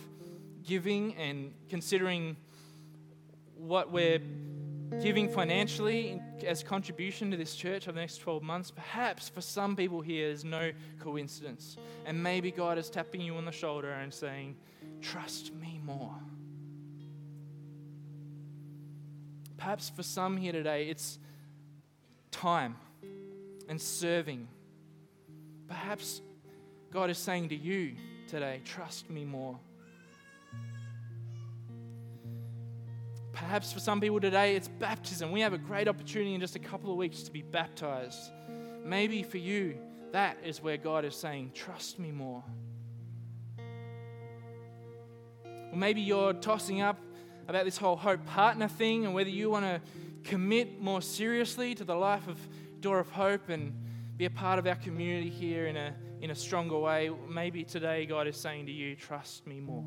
giving 0.64 1.16
and 1.16 1.54
considering 1.70 2.36
what 3.56 3.92
we're 3.92 4.22
giving 5.02 5.30
financially 5.30 6.22
as 6.46 6.64
contribution 6.64 7.32
to 7.32 7.38
this 7.38 7.56
church 7.56 7.88
over 7.88 7.94
the 7.94 8.02
next 8.02 8.18
12 8.18 8.44
months, 8.44 8.72
perhaps 8.72 9.30
for 9.30 9.42
some 9.42 9.76
people 9.76 10.02
here, 10.02 10.28
there's 10.28 10.46
no 10.46 10.72
coincidence. 11.00 11.78
And 12.06 12.22
maybe 12.22 12.52
God 12.52 12.78
is 12.78 12.90
tapping 12.90 13.22
you 13.22 13.36
on 13.36 13.46
the 13.46 13.52
shoulder 13.52 13.92
and 13.92 14.14
saying, 14.14 14.56
Trust 15.02 15.54
me 15.56 15.80
more. 15.84 16.16
Perhaps 19.58 19.90
for 19.90 20.04
some 20.04 20.38
here 20.38 20.52
today, 20.52 20.88
it's 20.90 21.20
time 22.32 22.76
and 23.68 23.82
serving. 23.82 24.48
Perhaps 25.68 26.22
God 26.92 27.10
is 27.10 27.18
saying 27.18 27.50
to 27.50 27.56
you 27.56 27.96
today, 28.28 28.62
Trust 28.66 29.10
me 29.10 29.26
more. 29.26 29.60
Perhaps 33.34 33.72
for 33.72 33.80
some 33.80 34.02
people 34.02 34.20
today, 34.20 34.56
it's 34.56 34.68
baptism. 34.68 35.32
We 35.32 35.42
have 35.42 35.54
a 35.54 35.60
great 35.60 35.88
opportunity 35.88 36.34
in 36.34 36.42
just 36.42 36.56
a 36.56 36.60
couple 36.60 36.90
of 36.90 36.98
weeks 36.98 37.22
to 37.24 37.32
be 37.32 37.44
baptized. 37.44 38.32
Maybe 38.84 39.22
for 39.22 39.38
you, 39.38 39.78
that 40.12 40.38
is 40.44 40.62
where 40.64 40.78
God 40.78 41.06
is 41.06 41.16
saying, 41.16 41.52
Trust 41.54 42.00
me 42.00 42.12
more. 42.12 42.44
Or 45.72 45.78
maybe 45.78 46.02
you're 46.02 46.34
tossing 46.34 46.82
up 46.82 47.00
about 47.48 47.66
this 47.66 47.78
whole 47.78 47.96
hope 47.96 48.26
partner 48.26 48.68
thing 48.68 49.06
and 49.06 49.14
whether 49.14 49.30
you 49.30 49.50
want 49.50 49.66
to 49.66 49.82
commit 50.24 50.82
more 50.82 51.02
seriously 51.02 51.76
to 51.76 51.84
the 51.84 51.96
life 51.96 52.28
of 52.28 52.38
Door 52.82 53.00
of 53.00 53.10
Hope 53.10 53.50
and 53.50 53.74
be 54.18 54.26
a 54.26 54.30
part 54.30 54.60
of 54.60 54.68
our 54.68 54.76
community 54.76 55.30
here 55.30 55.68
in 55.68 55.78
a, 55.78 55.94
in 56.22 56.32
a 56.32 56.36
stronger 56.36 56.78
way. 56.78 57.10
Maybe 57.30 57.64
today 57.64 58.06
God 58.06 58.28
is 58.28 58.38
saying 58.38 58.66
to 58.66 58.72
you, 58.72 58.96
Trust 58.96 59.46
me 59.46 59.60
more. 59.60 59.86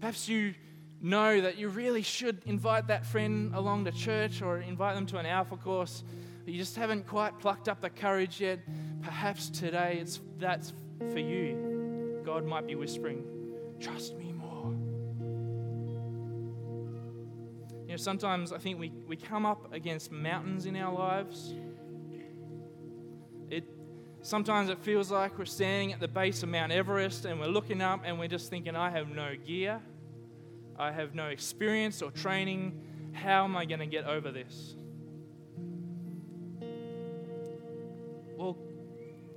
Perhaps 0.00 0.28
you 0.28 0.54
know 1.00 1.40
that 1.40 1.56
you 1.56 1.68
really 1.68 2.02
should 2.02 2.42
invite 2.46 2.88
that 2.88 3.06
friend 3.06 3.54
along 3.54 3.84
to 3.84 3.92
church 3.92 4.42
or 4.42 4.58
invite 4.58 4.94
them 4.94 5.06
to 5.06 5.18
an 5.18 5.26
alpha 5.26 5.56
course, 5.56 6.04
but 6.44 6.52
you 6.52 6.58
just 6.58 6.76
haven't 6.76 7.06
quite 7.06 7.38
plucked 7.38 7.68
up 7.68 7.80
the 7.80 7.90
courage 7.90 8.40
yet. 8.40 8.60
Perhaps 9.02 9.50
today 9.50 9.98
it's 10.00 10.20
that's 10.38 10.72
for 11.12 11.18
you. 11.18 12.20
God 12.24 12.44
might 12.44 12.66
be 12.66 12.74
whispering, 12.74 13.24
Trust 13.80 14.16
me 14.16 14.33
You 17.94 17.98
know, 17.98 18.02
sometimes 18.02 18.50
I 18.50 18.58
think 18.58 18.80
we, 18.80 18.90
we 19.06 19.14
come 19.14 19.46
up 19.46 19.72
against 19.72 20.10
mountains 20.10 20.66
in 20.66 20.74
our 20.74 20.92
lives. 20.92 21.54
It 23.48 23.62
sometimes 24.20 24.68
it 24.68 24.80
feels 24.80 25.12
like 25.12 25.38
we're 25.38 25.44
standing 25.44 25.92
at 25.92 26.00
the 26.00 26.08
base 26.08 26.42
of 26.42 26.48
Mount 26.48 26.72
Everest 26.72 27.24
and 27.24 27.38
we're 27.38 27.46
looking 27.46 27.80
up 27.80 28.00
and 28.04 28.18
we're 28.18 28.26
just 28.26 28.50
thinking, 28.50 28.74
I 28.74 28.90
have 28.90 29.10
no 29.10 29.36
gear. 29.46 29.80
I 30.76 30.90
have 30.90 31.14
no 31.14 31.26
experience 31.26 32.02
or 32.02 32.10
training. 32.10 33.12
How 33.12 33.44
am 33.44 33.56
I 33.56 33.64
going 33.64 33.78
to 33.78 33.86
get 33.86 34.06
over 34.06 34.32
this? 34.32 34.74
Well, 38.36 38.58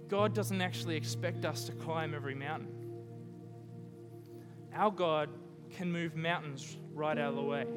God 0.08 0.34
doesn't 0.34 0.63
actually 0.63 0.96
expect 0.96 1.46
us 1.46 1.65
to 1.65 1.74
climb 1.74 2.15
every 2.15 2.34
mountain. 2.34 2.70
Our 4.74 4.89
God 4.89 5.30
can 5.70 5.91
move 5.91 6.15
mountains 6.15 6.76
right 6.96 7.20
out 7.20 7.30
of 7.30 7.36
the 7.36 7.43
way. 7.43 7.67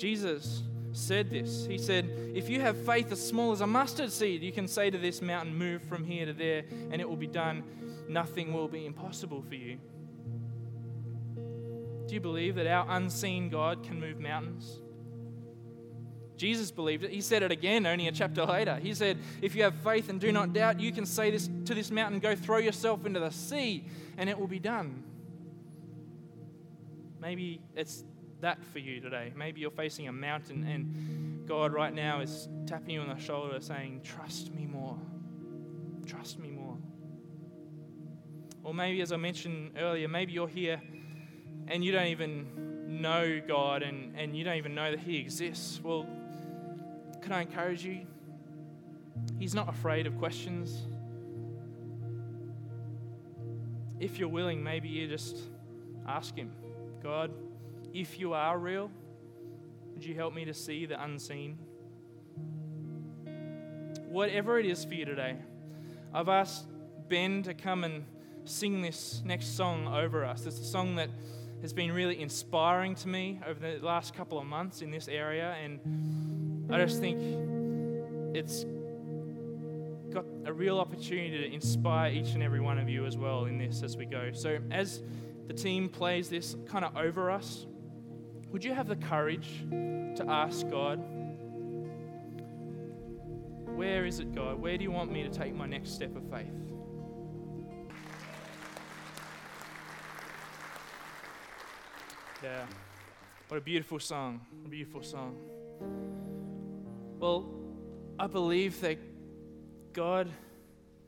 Jesus 0.00 0.62
said 0.92 1.28
this. 1.28 1.66
He 1.66 1.76
said, 1.76 2.08
If 2.34 2.48
you 2.48 2.62
have 2.62 2.76
faith 2.86 3.12
as 3.12 3.24
small 3.24 3.52
as 3.52 3.60
a 3.60 3.66
mustard 3.66 4.10
seed, 4.10 4.42
you 4.42 4.50
can 4.50 4.66
say 4.66 4.88
to 4.88 4.96
this 4.96 5.20
mountain, 5.20 5.54
Move 5.54 5.82
from 5.82 6.04
here 6.04 6.24
to 6.24 6.32
there, 6.32 6.64
and 6.90 7.02
it 7.02 7.08
will 7.08 7.16
be 7.16 7.26
done. 7.26 7.62
Nothing 8.08 8.54
will 8.54 8.66
be 8.66 8.86
impossible 8.86 9.42
for 9.42 9.54
you. 9.54 9.76
Do 12.06 12.14
you 12.14 12.20
believe 12.20 12.54
that 12.54 12.66
our 12.66 12.86
unseen 12.88 13.50
God 13.50 13.84
can 13.84 14.00
move 14.00 14.18
mountains? 14.18 14.80
Jesus 16.38 16.70
believed 16.70 17.04
it. 17.04 17.10
He 17.10 17.20
said 17.20 17.42
it 17.42 17.52
again 17.52 17.84
only 17.84 18.08
a 18.08 18.12
chapter 18.12 18.46
later. 18.46 18.76
He 18.76 18.94
said, 18.94 19.18
If 19.42 19.54
you 19.54 19.64
have 19.64 19.74
faith 19.74 20.08
and 20.08 20.18
do 20.18 20.32
not 20.32 20.54
doubt, 20.54 20.80
you 20.80 20.92
can 20.92 21.04
say 21.04 21.30
this 21.30 21.50
to 21.66 21.74
this 21.74 21.90
mountain, 21.90 22.20
Go 22.20 22.34
throw 22.34 22.56
yourself 22.56 23.04
into 23.04 23.20
the 23.20 23.30
sea, 23.30 23.84
and 24.16 24.30
it 24.30 24.40
will 24.40 24.48
be 24.48 24.58
done. 24.58 25.04
Maybe 27.20 27.60
it's 27.76 28.02
that 28.40 28.64
for 28.72 28.78
you 28.78 29.00
today. 29.00 29.32
Maybe 29.36 29.60
you're 29.60 29.70
facing 29.70 30.08
a 30.08 30.12
mountain, 30.12 30.64
and 30.64 31.46
God 31.46 31.72
right 31.72 31.92
now 31.92 32.20
is 32.20 32.48
tapping 32.66 32.90
you 32.90 33.00
on 33.00 33.08
the 33.08 33.18
shoulder 33.18 33.60
saying, 33.60 34.00
Trust 34.04 34.54
me 34.54 34.66
more. 34.66 34.98
Trust 36.06 36.38
me 36.38 36.50
more. 36.50 36.76
Or 38.62 38.74
maybe, 38.74 39.00
as 39.00 39.12
I 39.12 39.16
mentioned 39.16 39.72
earlier, 39.78 40.08
maybe 40.08 40.32
you're 40.32 40.48
here 40.48 40.80
and 41.68 41.84
you 41.84 41.92
don't 41.92 42.08
even 42.08 43.00
know 43.00 43.40
God 43.46 43.82
and, 43.82 44.16
and 44.16 44.36
you 44.36 44.44
don't 44.44 44.56
even 44.56 44.74
know 44.74 44.90
that 44.90 45.00
He 45.00 45.18
exists, 45.18 45.80
well, 45.82 46.06
can 47.22 47.32
I 47.32 47.42
encourage 47.42 47.84
you? 47.84 48.06
He's 49.38 49.54
not 49.54 49.68
afraid 49.68 50.06
of 50.06 50.18
questions. 50.18 50.86
If 53.98 54.18
you're 54.18 54.28
willing, 54.28 54.62
maybe 54.62 54.88
you 54.88 55.06
just 55.06 55.36
ask 56.06 56.36
Him 56.36 56.50
God, 57.02 57.32
if 57.92 58.18
you 58.18 58.34
are 58.34 58.58
real, 58.58 58.90
would 59.94 60.04
you 60.04 60.14
help 60.14 60.34
me 60.34 60.44
to 60.44 60.54
see 60.54 60.86
the 60.86 61.02
unseen? 61.02 61.58
Whatever 64.08 64.58
it 64.58 64.66
is 64.66 64.84
for 64.84 64.94
you 64.94 65.04
today, 65.04 65.36
I've 66.12 66.28
asked 66.28 66.66
Ben 67.08 67.42
to 67.44 67.54
come 67.54 67.84
and 67.84 68.04
sing 68.44 68.82
this 68.82 69.22
next 69.24 69.56
song 69.56 69.86
over 69.86 70.24
us. 70.24 70.46
It's 70.46 70.58
a 70.58 70.64
song 70.64 70.96
that 70.96 71.10
has 71.60 71.72
been 71.72 71.92
really 71.92 72.20
inspiring 72.20 72.94
to 72.96 73.08
me 73.08 73.40
over 73.46 73.60
the 73.60 73.84
last 73.84 74.14
couple 74.14 74.38
of 74.38 74.46
months 74.46 74.82
in 74.82 74.90
this 74.90 75.08
area, 75.08 75.54
and 75.62 76.72
I 76.72 76.78
just 76.78 77.00
think 77.00 77.20
it's 78.34 78.64
got 80.12 80.24
a 80.46 80.52
real 80.52 80.78
opportunity 80.78 81.38
to 81.38 81.52
inspire 81.52 82.12
each 82.12 82.30
and 82.30 82.42
every 82.42 82.60
one 82.60 82.78
of 82.78 82.88
you 82.88 83.06
as 83.06 83.16
well 83.16 83.44
in 83.44 83.58
this 83.58 83.82
as 83.82 83.96
we 83.96 84.06
go. 84.06 84.30
So, 84.32 84.58
as 84.70 85.02
the 85.46 85.52
team 85.52 85.88
plays 85.88 86.28
this 86.28 86.56
kind 86.66 86.84
of 86.84 86.96
over 86.96 87.30
us, 87.30 87.66
would 88.50 88.64
you 88.64 88.74
have 88.74 88.88
the 88.88 88.96
courage 88.96 89.64
to 89.70 90.24
ask 90.28 90.68
God, 90.68 91.02
Where 93.80 94.04
is 94.04 94.20
it, 94.20 94.34
God? 94.34 94.60
Where 94.60 94.76
do 94.76 94.84
you 94.84 94.90
want 94.90 95.10
me 95.10 95.22
to 95.22 95.30
take 95.30 95.54
my 95.54 95.64
next 95.64 95.92
step 95.92 96.14
of 96.14 96.22
faith? 96.30 96.52
Yeah. 102.42 102.66
What 103.48 103.56
a 103.56 103.60
beautiful 103.62 103.98
song. 103.98 104.42
A 104.66 104.68
beautiful 104.68 105.02
song. 105.02 105.36
Well, 107.18 107.48
I 108.18 108.26
believe 108.26 108.80
that 108.82 108.98
God 109.94 110.28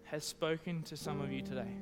has 0.04 0.24
spoken 0.24 0.82
to 0.84 0.96
some 0.96 1.20
of 1.20 1.30
you 1.30 1.42
today. 1.42 1.74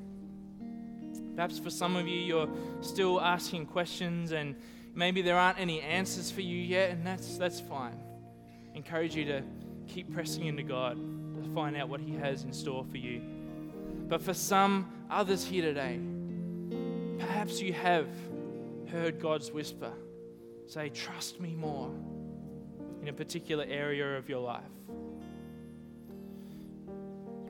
Perhaps 1.36 1.60
for 1.60 1.70
some 1.70 1.94
of 1.94 2.08
you, 2.08 2.18
you're 2.18 2.48
still 2.80 3.20
asking 3.20 3.66
questions 3.66 4.32
and 4.32 4.56
maybe 4.94 5.22
there 5.22 5.38
aren't 5.38 5.58
any 5.58 5.80
answers 5.80 6.30
for 6.30 6.40
you 6.40 6.56
yet, 6.56 6.90
and 6.90 7.06
that's, 7.06 7.36
that's 7.36 7.60
fine. 7.60 7.98
I 8.72 8.76
encourage 8.76 9.14
you 9.14 9.24
to 9.26 9.42
keep 9.86 10.12
pressing 10.12 10.46
into 10.46 10.62
God 10.62 10.96
to 11.42 11.50
find 11.54 11.76
out 11.76 11.88
what 11.88 12.00
He 12.00 12.14
has 12.14 12.44
in 12.44 12.52
store 12.52 12.84
for 12.84 12.98
you. 12.98 13.22
But 14.08 14.22
for 14.22 14.34
some 14.34 14.90
others 15.10 15.44
here 15.44 15.62
today, 15.62 16.00
perhaps 17.18 17.60
you 17.60 17.72
have 17.72 18.08
heard 18.90 19.20
God's 19.20 19.52
whisper 19.52 19.92
say, 20.66 20.88
Trust 20.88 21.40
me 21.40 21.54
more 21.54 21.92
in 23.02 23.08
a 23.08 23.12
particular 23.12 23.64
area 23.68 24.16
of 24.16 24.28
your 24.28 24.40
life. 24.40 24.62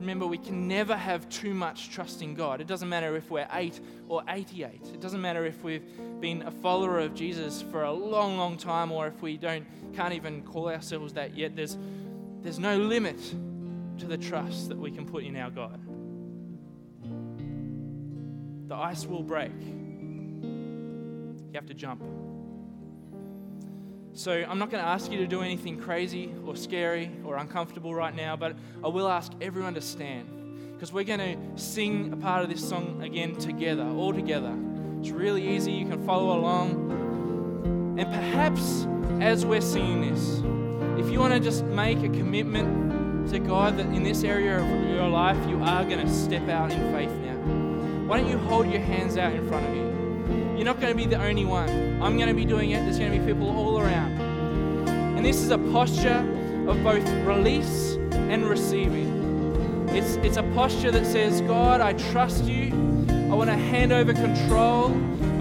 Remember, 0.01 0.25
we 0.25 0.39
can 0.39 0.67
never 0.67 0.97
have 0.97 1.29
too 1.29 1.53
much 1.53 1.91
trust 1.91 2.23
in 2.23 2.33
God. 2.33 2.59
It 2.59 2.65
doesn't 2.65 2.89
matter 2.89 3.15
if 3.15 3.29
we're 3.29 3.47
8 3.53 3.79
or 4.09 4.23
88. 4.27 4.81
It 4.91 4.99
doesn't 4.99 5.21
matter 5.21 5.45
if 5.45 5.63
we've 5.63 5.83
been 6.19 6.41
a 6.41 6.49
follower 6.49 6.99
of 6.99 7.13
Jesus 7.13 7.61
for 7.61 7.83
a 7.83 7.91
long, 7.91 8.35
long 8.35 8.57
time 8.57 8.91
or 8.91 9.05
if 9.05 9.21
we 9.21 9.37
don't 9.37 9.63
can't 9.93 10.15
even 10.15 10.41
call 10.41 10.69
ourselves 10.69 11.13
that 11.13 11.37
yet. 11.37 11.55
There's 11.55 11.77
there's 12.41 12.57
no 12.57 12.77
limit 12.77 13.19
to 13.99 14.07
the 14.07 14.17
trust 14.17 14.69
that 14.69 14.77
we 14.79 14.89
can 14.89 15.05
put 15.05 15.23
in 15.23 15.35
our 15.35 15.51
God. 15.51 15.79
The 18.69 18.75
ice 18.75 19.05
will 19.05 19.21
break. 19.21 19.51
You 19.61 21.53
have 21.53 21.67
to 21.67 21.75
jump. 21.75 22.01
So 24.13 24.31
I'm 24.47 24.59
not 24.59 24.69
going 24.69 24.83
to 24.83 24.89
ask 24.89 25.09
you 25.11 25.19
to 25.19 25.27
do 25.27 25.41
anything 25.41 25.79
crazy 25.79 26.33
or 26.45 26.55
scary 26.55 27.11
or 27.23 27.37
uncomfortable 27.37 27.95
right 27.95 28.13
now, 28.13 28.35
but 28.35 28.55
I 28.83 28.89
will 28.89 29.07
ask 29.07 29.31
everyone 29.39 29.73
to 29.75 29.81
stand 29.81 30.73
because 30.73 30.91
we're 30.91 31.05
going 31.05 31.19
to 31.19 31.61
sing 31.61 32.11
a 32.11 32.17
part 32.17 32.43
of 32.43 32.49
this 32.49 32.67
song 32.67 33.01
again 33.03 33.35
together, 33.35 33.83
all 33.83 34.11
together. 34.11 34.53
It's 34.99 35.11
really 35.11 35.55
easy, 35.55 35.71
you 35.71 35.87
can 35.87 36.05
follow 36.05 36.37
along. 36.37 37.97
And 37.97 38.11
perhaps 38.11 38.85
as 39.21 39.45
we're 39.45 39.61
singing 39.61 40.13
this, 40.13 40.39
if 41.03 41.11
you 41.11 41.19
want 41.19 41.33
to 41.33 41.39
just 41.39 41.63
make 41.65 41.99
a 41.99 42.09
commitment 42.09 43.29
to 43.29 43.39
God 43.39 43.77
that 43.77 43.85
in 43.87 44.03
this 44.03 44.23
area 44.23 44.59
of 44.59 44.89
your 44.89 45.07
life 45.07 45.37
you 45.47 45.61
are 45.63 45.85
going 45.85 46.05
to 46.05 46.11
step 46.11 46.49
out 46.49 46.71
in 46.71 46.91
faith 46.91 47.11
now, 47.11 48.07
why 48.07 48.19
don't 48.19 48.29
you 48.29 48.37
hold 48.39 48.69
your 48.69 48.81
hands 48.81 49.17
out 49.17 49.31
in 49.31 49.47
front 49.47 49.65
of 49.67 49.75
you? 49.75 49.90
You're 50.55 50.65
not 50.65 50.79
going 50.79 50.91
to 50.91 50.97
be 50.97 51.05
the 51.05 51.21
only 51.21 51.45
one. 51.45 51.69
I'm 52.01 52.17
going 52.17 52.29
to 52.29 52.33
be 52.33 52.45
doing 52.45 52.71
it. 52.71 52.81
There's 52.81 52.99
going 52.99 53.11
to 53.11 53.19
be 53.19 53.25
people 53.25 53.49
all 53.49 53.79
around. 53.79 54.19
And 55.17 55.25
this 55.25 55.37
is 55.37 55.51
a 55.51 55.57
posture 55.57 56.19
of 56.67 56.83
both 56.83 57.07
release 57.25 57.93
and 58.11 58.47
receiving. 58.47 59.87
It's, 59.89 60.15
it's 60.17 60.37
a 60.37 60.43
posture 60.53 60.91
that 60.91 61.05
says, 61.05 61.41
God, 61.41 61.81
I 61.81 61.93
trust 61.93 62.45
you. 62.45 62.69
I 63.09 63.35
want 63.35 63.49
to 63.49 63.55
hand 63.55 63.91
over 63.91 64.13
control 64.13 64.85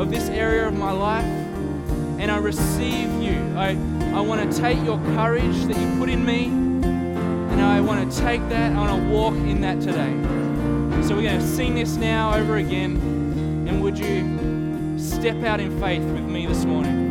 of 0.01 0.11
this 0.11 0.29
area 0.29 0.67
of 0.67 0.75
my 0.75 0.93
life 0.93 1.25
and 1.25 2.31
I 2.31 2.37
receive 2.39 3.11
you. 3.23 3.37
I, 3.57 3.71
I 4.15 4.21
want 4.21 4.51
to 4.51 4.61
take 4.61 4.83
your 4.85 4.99
courage 5.15 5.65
that 5.65 5.77
you 5.77 5.99
put 5.99 6.09
in 6.09 6.25
me 6.25 6.47
and 6.47 7.61
I 7.61 7.81
want 7.81 8.11
to 8.11 8.19
take 8.21 8.47
that, 8.49 8.73
I 8.73 8.77
want 8.77 9.03
to 9.03 9.09
walk 9.09 9.35
in 9.35 9.61
that 9.61 9.81
today. 9.81 10.13
So 11.07 11.15
we're 11.15 11.23
going 11.23 11.41
to 11.41 11.47
sing 11.47 11.75
this 11.75 11.97
now 11.97 12.35
over 12.35 12.57
again. 12.57 12.97
And 13.69 13.83
would 13.83 13.99
you 13.99 14.40
step 15.01 15.43
out 15.45 15.61
in 15.61 15.81
faith 15.81 16.03
with 16.03 16.25
me 16.25 16.47
this 16.47 16.65
morning? 16.65 17.10